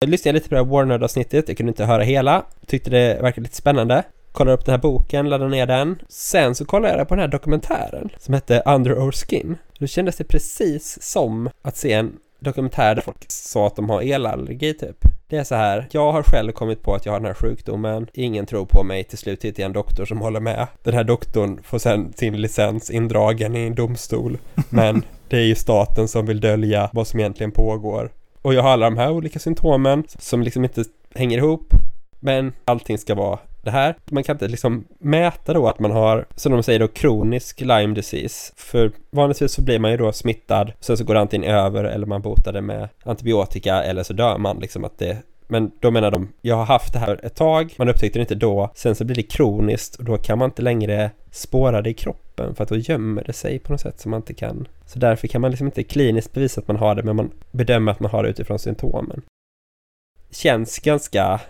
[0.00, 3.42] Jag lyssnade lite på det här Warner-avsnittet, jag kunde inte höra hela, tyckte det verkade
[3.42, 4.02] lite spännande.
[4.32, 5.98] Kollade upp den här boken, laddade ner den.
[6.08, 9.56] Sen så kollade jag på den här dokumentären som hette Under Our Skin.
[9.78, 14.02] Då kändes det precis som att se en dokumentär där folk sa att de har
[14.02, 14.96] elallergi typ.
[15.28, 18.06] Det är så här, jag har själv kommit på att jag har den här sjukdomen,
[18.14, 20.66] ingen tror på mig, till slut hittar jag en doktor som håller med.
[20.82, 24.38] Den här doktorn får sen sin licens indragen i en domstol,
[24.68, 28.10] men det är ju staten som vill dölja vad som egentligen pågår.
[28.42, 30.84] Och jag har alla de här olika symptomen som liksom inte
[31.14, 31.74] hänger ihop,
[32.20, 33.94] men allting ska vara det här.
[34.04, 37.94] Man kan inte liksom mäta då att man har, som de säger då, kronisk Lyme
[37.94, 38.52] disease.
[38.56, 42.06] För vanligtvis så blir man ju då smittad, sen så går det antingen över eller
[42.06, 46.10] man botar det med antibiotika eller så dör man liksom att det men då menar
[46.10, 49.04] de, jag har haft det här ett tag, man upptäckte det inte då, sen så
[49.04, 52.68] blir det kroniskt och då kan man inte längre spåra det i kroppen för att
[52.68, 54.68] då gömmer det sig på något sätt som man inte kan.
[54.88, 57.92] Så därför kan man liksom inte kliniskt bevisa att man har det, men man bedömer
[57.92, 59.22] att man har det utifrån symptomen.
[60.30, 61.40] Känns ganska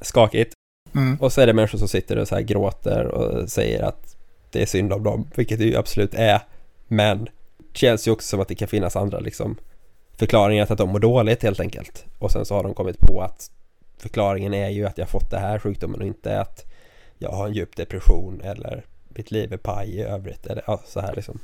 [0.00, 0.52] skakigt.
[0.94, 1.16] Mm.
[1.20, 4.16] Och så är det människor som sitter och så här gråter och säger att
[4.50, 6.40] det är synd om dem, vilket det ju absolut är.
[6.88, 9.56] Men det känns ju också som att det kan finnas andra liksom
[10.12, 12.04] förklaringar till att de mår dåligt helt enkelt.
[12.18, 13.50] Och sen så har de kommit på att
[13.98, 16.64] förklaringen är ju att jag fått det här sjukdomen och inte att
[17.18, 21.00] jag har en djup depression eller mitt liv är paj i övrigt eller ja, så
[21.00, 21.40] här liksom.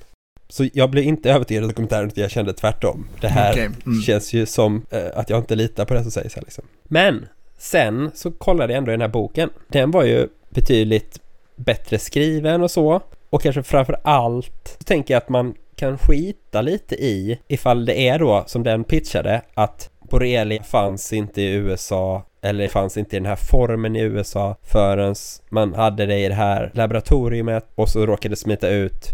[0.48, 3.06] Så jag blev inte övertygad av dokumentären utan jag kände tvärtom.
[3.20, 4.02] Det här Okej, mm.
[4.02, 6.64] känns ju som eh, att jag inte litar på det som sägs här liksom.
[6.84, 7.26] Men
[7.58, 9.50] sen så kollade jag ändå i den här boken.
[9.68, 11.20] Den var ju betydligt
[11.56, 13.00] bättre skriven och så.
[13.30, 18.08] Och kanske framför allt så tänker jag att man kan skita lite i ifall det
[18.08, 23.18] är då som den pitchade att borrelia fanns inte i USA eller fanns inte i
[23.18, 25.14] den här formen i USA förrän
[25.48, 29.10] man hade det i det här laboratoriet och så råkade smita ut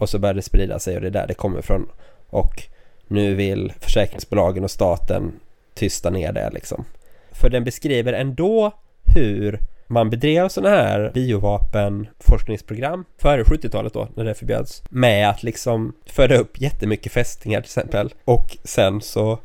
[0.00, 1.88] och så började det sprida sig och det är där det kommer ifrån.
[2.30, 2.62] Och
[3.06, 5.32] nu vill försäkringsbolagen och staten
[5.74, 6.84] tysta ner det liksom.
[7.32, 8.72] För den beskriver ändå
[9.14, 14.82] hur man bedrev sådana här biovapenforskningsprogram före 70-talet då, när det förbjöds.
[14.90, 18.14] Med att liksom föda upp jättemycket fästingar till exempel.
[18.24, 19.38] Och sen så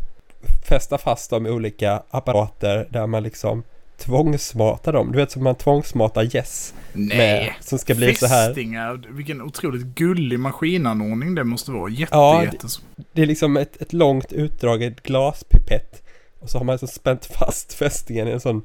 [0.70, 3.64] fästa fast dem i olika apparater där man liksom
[3.98, 5.12] tvångsmatar dem.
[5.12, 7.58] Du vet som man tvångsmatar gäss med, Nej.
[7.62, 8.48] som ska bli så här.
[8.48, 9.02] Fästingar.
[9.10, 11.92] Vilken otroligt gullig maskinanordning det måste vara.
[11.92, 12.68] Jätte, Ja, jätte...
[13.14, 16.04] Det är liksom ett, ett långt utdraget glaspipett
[16.40, 18.62] och så har man alltså spänt fast fästingen i en sån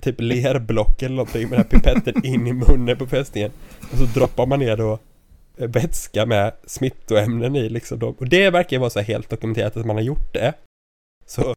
[0.00, 3.50] typ lerblock eller någonting med den här pipetten in i munnen på fästingen.
[3.92, 4.98] Och så droppar man ner då
[5.56, 7.98] eh, vätska med smittoämnen i liksom.
[7.98, 8.08] Då.
[8.08, 10.52] Och det verkar ju vara så helt dokumenterat att man har gjort det.
[11.26, 11.54] Så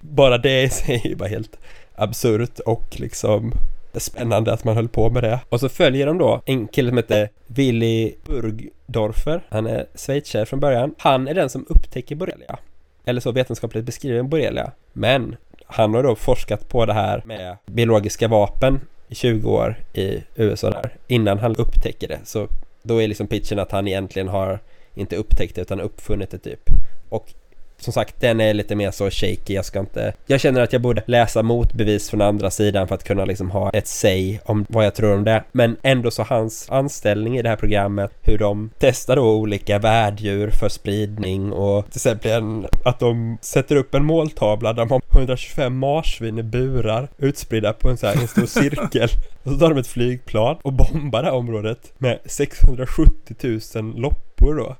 [0.00, 1.58] bara det i sig är ju bara helt
[1.98, 3.52] absurt och liksom
[3.94, 5.40] spännande att man höll på med det.
[5.48, 9.42] Och så följer de då en kille som heter Willy Burgdorfer.
[9.48, 10.94] Han är schweizare från början.
[10.98, 12.58] Han är den som upptäcker borrelia.
[13.04, 14.72] Eller så vetenskapligt beskriver borrelia.
[14.92, 15.36] Men
[15.66, 20.70] han har då forskat på det här med biologiska vapen i 20 år i USA
[20.70, 20.94] där.
[21.06, 22.18] Innan han upptäcker det.
[22.24, 22.48] Så
[22.82, 24.58] då är liksom pitchen att han egentligen har
[24.94, 26.60] inte upptäckt det utan uppfunnit det typ.
[27.08, 27.32] Och
[27.80, 29.54] som sagt, den är lite mer så shaky.
[29.54, 30.12] Jag ska inte...
[30.26, 33.70] Jag känner att jag borde läsa motbevis från andra sidan för att kunna liksom ha
[33.70, 35.44] ett säg om vad jag tror om det.
[35.52, 40.50] Men ändå så hans anställning i det här programmet, hur de testar då olika värddjur
[40.50, 45.02] för spridning och till exempel en, att de sätter upp en måltavla där de har
[45.12, 49.08] 125 marsvin i burar utspridda på en så här en stor cirkel.
[49.42, 54.54] Och så tar de ett flygplan och bombar det här området med 670 000 loppor
[54.54, 54.76] då.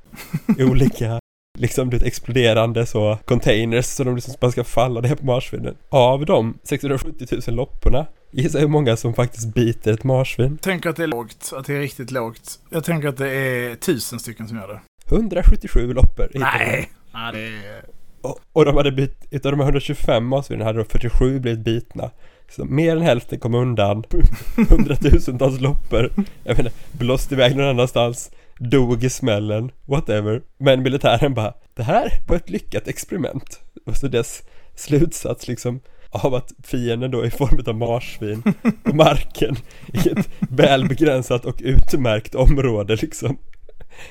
[0.59, 1.21] I olika
[1.59, 5.77] liksom det exploderande så containers så de liksom bara ska falla ner på marsvinen.
[5.89, 10.59] Av de 670 000 lopporna Gissa hur många som faktiskt biter ett marsvin?
[10.59, 12.61] Tänker att det är lågt, att det är riktigt lågt.
[12.71, 14.81] Jag tänker att det är tusen stycken som gör det.
[15.15, 16.29] 177 loppor.
[16.35, 16.91] Nej!
[17.33, 17.85] Det är...
[18.23, 22.11] Och, och de hade bytt, utav de 125 marsvinen hade de 47 blivit bitna.
[22.51, 24.05] Så mer än hälften kom undan.
[24.71, 26.13] Hundratusentals loppor.
[26.45, 30.43] Jag menar, blåst iväg någon annanstans dog i smällen, whatever.
[30.59, 33.61] Men militären bara, det här var ett lyckat experiment.
[33.87, 34.43] Och så dess
[34.75, 35.81] slutsats liksom
[36.11, 38.43] av att fienden då i form av marsvin
[38.83, 39.57] på marken
[39.87, 43.39] i ett välbegränsat och utmärkt område liksom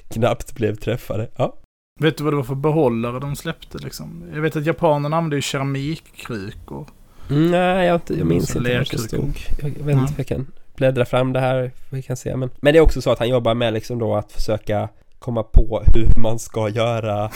[0.08, 1.30] knappt blev träffade.
[1.38, 1.58] Ja.
[2.00, 4.24] Vet du vad det var för behållare de släppte liksom?
[4.34, 6.88] Jag vet att japanerna använde ju keramikkrukor.
[7.30, 9.34] Mm, nej, jag, jag minns inte vad det stod.
[9.62, 10.06] Jag vet inte, Mm.
[10.18, 10.48] jag kan
[10.78, 12.36] bläddra fram det här, vi kan se.
[12.36, 15.44] Men, men det är också så att han jobbar med liksom då att försöka komma
[15.44, 17.32] på hur man ska göra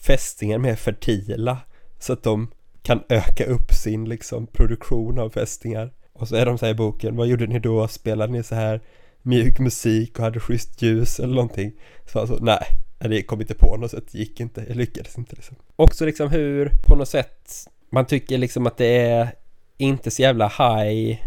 [0.00, 1.58] fästingar mer fertila.
[1.98, 2.50] Så att de
[2.82, 5.92] kan öka upp sin liksom produktion av fästingar.
[6.12, 7.88] Och så är de så här i boken, vad gjorde ni då?
[7.88, 8.80] Spelade ni så här
[9.22, 11.72] mjuk musik och hade schysst ljus eller någonting?
[12.12, 12.66] Så alltså, nej,
[12.98, 15.56] det kom inte på något sätt, det gick inte, jag lyckades inte liksom.
[15.76, 17.52] Också liksom hur, på något sätt,
[17.90, 19.28] man tycker liksom att det är
[19.76, 21.18] inte så jävla high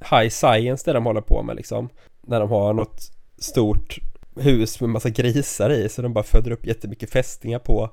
[0.00, 1.88] high science det de håller på med liksom.
[2.26, 3.98] När de har något stort
[4.36, 7.90] hus med massa grisar i så de bara föder upp jättemycket fästingar på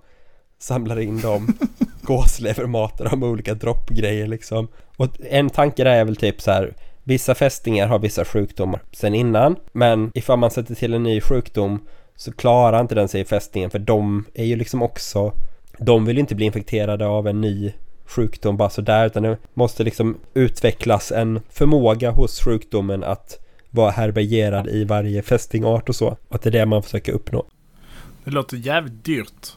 [0.59, 1.47] samlar in dem
[2.01, 6.51] gåslever matar dem med olika droppgrejer liksom och en tanke där är väl typ så
[6.51, 11.21] här vissa fästingar har vissa sjukdomar sen innan men ifall man sätter till en ny
[11.21, 15.33] sjukdom så klarar inte den sig i fästingen för de är ju liksom också
[15.79, 17.73] de vill inte bli infekterade av en ny
[18.07, 23.39] sjukdom bara sådär utan det måste liksom utvecklas en förmåga hos sjukdomen att
[23.69, 26.07] vara härbärgerad i varje fästingart och så.
[26.07, 27.45] Och att det är det man försöker uppnå.
[28.23, 29.47] Det låter jävligt dyrt.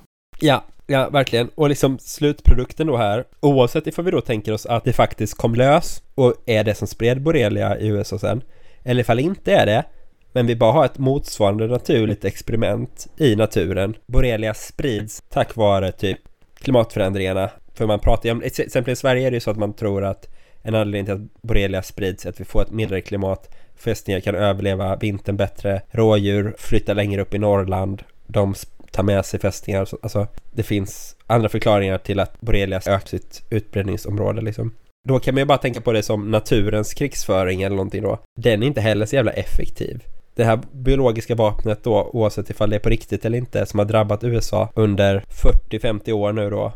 [0.41, 1.49] Ja, ja verkligen.
[1.55, 5.55] Och liksom slutprodukten då här, oavsett ifall vi då tänker oss att det faktiskt kom
[5.55, 8.43] lös och är det som spred borrelia i USA sen,
[8.85, 9.85] eller ifall inte är det,
[10.33, 13.97] men vi bara har ett motsvarande naturligt experiment i naturen.
[14.07, 16.19] Borrelia sprids tack vare typ
[16.61, 17.51] klimatförändringarna.
[17.81, 19.73] För man pratar ju om, till exempel i Sverige är det ju så att man
[19.73, 20.29] tror att
[20.63, 23.57] en anledning till att borrelia sprids är att vi får ett mildare klimat.
[23.77, 25.83] Fästingar kan överleva vintern bättre.
[25.91, 28.03] Rådjur flyttar längre upp i Norrland.
[28.27, 28.55] De
[28.91, 29.89] tar med sig fästingar.
[30.03, 34.75] Alltså det finns andra förklaringar till att borrelia ökar sitt utbredningsområde liksom.
[35.09, 38.19] Då kan man ju bara tänka på det som naturens krigsföring eller någonting då.
[38.41, 40.05] Den är inte heller så jävla effektiv.
[40.35, 43.87] Det här biologiska vapnet då, oavsett ifall det är på riktigt eller inte, som har
[43.87, 46.73] drabbat USA under 40-50 år nu då,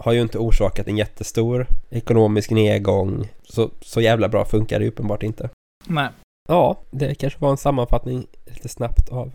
[0.00, 3.28] har ju inte orsakat en jättestor ekonomisk nedgång.
[3.42, 5.50] Så, så jävla bra funkar det ju uppenbart inte.
[5.86, 6.08] Nej.
[6.48, 9.32] Ja, det kanske var en sammanfattning lite snabbt av.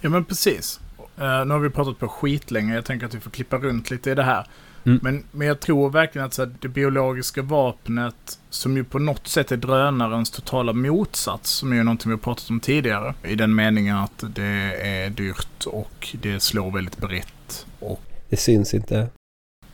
[0.00, 0.80] Ja men precis.
[1.18, 2.74] Uh, nu har vi pratat på skitlänge.
[2.74, 4.46] Jag tänker att vi får klippa runt lite i det här.
[4.84, 5.00] Mm.
[5.02, 9.26] Men, men jag tror verkligen att så här, det biologiska vapnet, som ju på något
[9.26, 13.14] sätt är drönarens totala motsats, som är ju någonting vi har pratat om tidigare.
[13.24, 17.66] I den meningen att det är dyrt och det slår väldigt brett.
[17.78, 19.08] Och Det syns inte.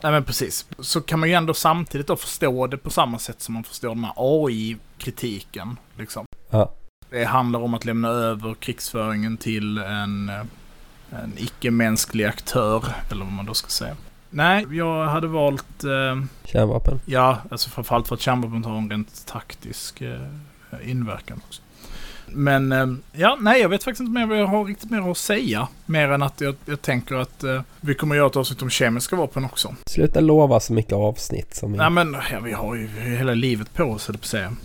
[0.01, 0.65] Nej men precis.
[0.79, 3.89] Så kan man ju ändå samtidigt då förstå det på samma sätt som man förstår
[3.89, 5.77] den här AI-kritiken.
[5.97, 6.25] Liksom.
[6.49, 6.73] Ja.
[7.09, 10.29] Det handlar om att lämna över krigsföringen till en,
[11.09, 13.95] en icke-mänsklig aktör, eller vad man då ska säga.
[14.29, 16.99] Nej, jag hade valt, eh, Kärnvapen.
[17.05, 20.19] ja, alltså framförallt för att kärnvapen har en rent taktisk eh,
[20.83, 21.61] inverkan också.
[22.31, 25.17] Men eh, ja, nej, jag vet faktiskt inte mer vad jag har riktigt mer att
[25.17, 25.67] säga.
[25.85, 28.69] Mer än att jag, jag tänker att eh, vi kommer att göra ett avsnitt om
[28.69, 29.75] kemiska vapen också.
[29.85, 33.83] Sluta lova så mycket avsnitt som Nej men, ja, vi har ju hela livet på
[33.83, 34.55] oss, jag på säga.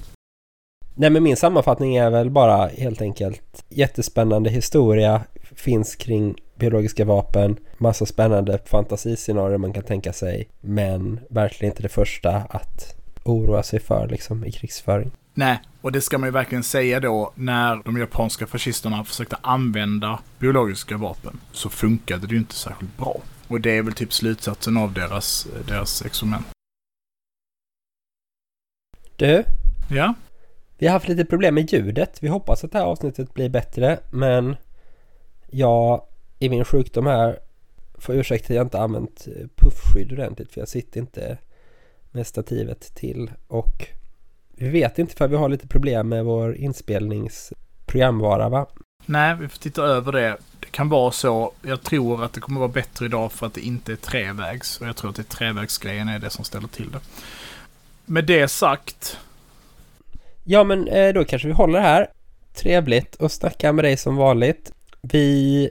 [0.95, 5.21] Nej men min sammanfattning är väl bara helt enkelt jättespännande historia
[5.55, 11.89] finns kring biologiska vapen, massa spännande fantasiscenarier man kan tänka sig, men verkligen inte det
[11.89, 15.11] första att oroa sig för liksom i krigsföring.
[15.35, 20.21] Nej, och det ska man ju verkligen säga då när de japanska fascisterna försökte använda
[20.39, 23.21] biologiska vapen så funkade det ju inte särskilt bra.
[23.49, 26.47] Och det är väl typ slutsatsen av deras, deras experiment.
[29.17, 29.45] Du,
[29.91, 30.15] Ja,
[30.79, 32.23] vi har haft lite problem med ljudet.
[32.23, 34.57] Vi hoppas att det här avsnittet blir bättre men
[35.51, 36.05] jag
[36.39, 37.39] i min sjukdom här
[37.95, 39.27] får ursäkta att jag inte använt
[39.57, 41.39] puffskydd ordentligt för jag sitter inte
[42.11, 43.89] med stativet till och
[44.57, 48.67] vi vet inte för vi har lite problem med vår inspelningsprogramvara va?
[49.07, 50.37] nej, vi får titta över det.
[50.61, 51.53] Det kan vara så.
[51.63, 54.81] Jag tror att det kommer vara bättre idag för att det inte är trevägs.
[54.81, 57.01] Och jag tror att det är trevägsgrejen är det som ställer till det.
[58.05, 59.19] Med det sagt,
[60.45, 62.09] Ja men eh, då kanske vi håller här.
[62.55, 64.73] Trevligt att snacka med dig som vanligt.
[65.03, 65.71] Vi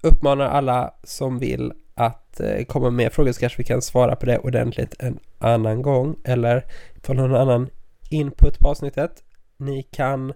[0.00, 4.26] uppmanar alla som vill att eh, komma med frågor så kanske vi kan svara på
[4.26, 6.64] det ordentligt en annan gång eller
[7.02, 7.68] få någon annan
[8.10, 9.22] input på avsnittet.
[9.56, 10.32] Ni kan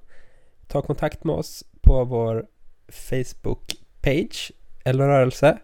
[0.67, 2.47] ta kontakt med oss på vår
[2.89, 4.53] Facebook-page
[4.85, 5.59] eller rörelse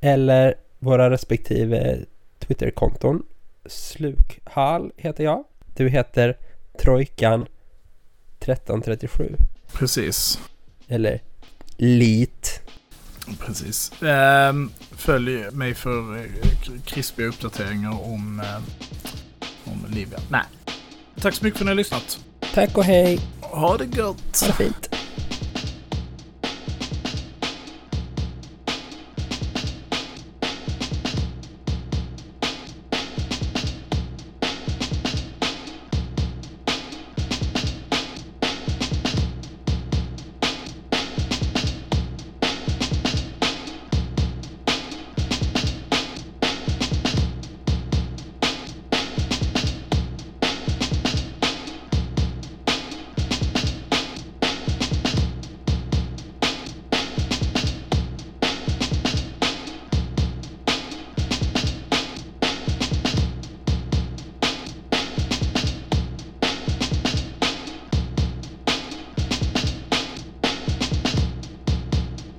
[0.00, 1.98] eller våra respektive
[2.38, 3.22] Twitter-konton.
[3.66, 5.44] Slukhal heter jag.
[5.76, 6.36] Du heter
[6.78, 7.46] Trojkan
[8.40, 9.36] 1337
[9.72, 10.40] precis.
[10.88, 11.20] eller
[11.76, 12.60] LIT.
[13.40, 14.02] Precis.
[14.02, 16.24] Ehm, följ mig för eh,
[16.84, 20.20] krispiga uppdateringar om, eh, om Libyen.
[20.30, 20.44] Nej.
[21.20, 22.18] Tack så mycket för att ni har lyssnat.
[22.54, 23.20] Tack och hej.
[23.40, 24.40] Ha det gött!
[24.40, 24.94] Ha det fint.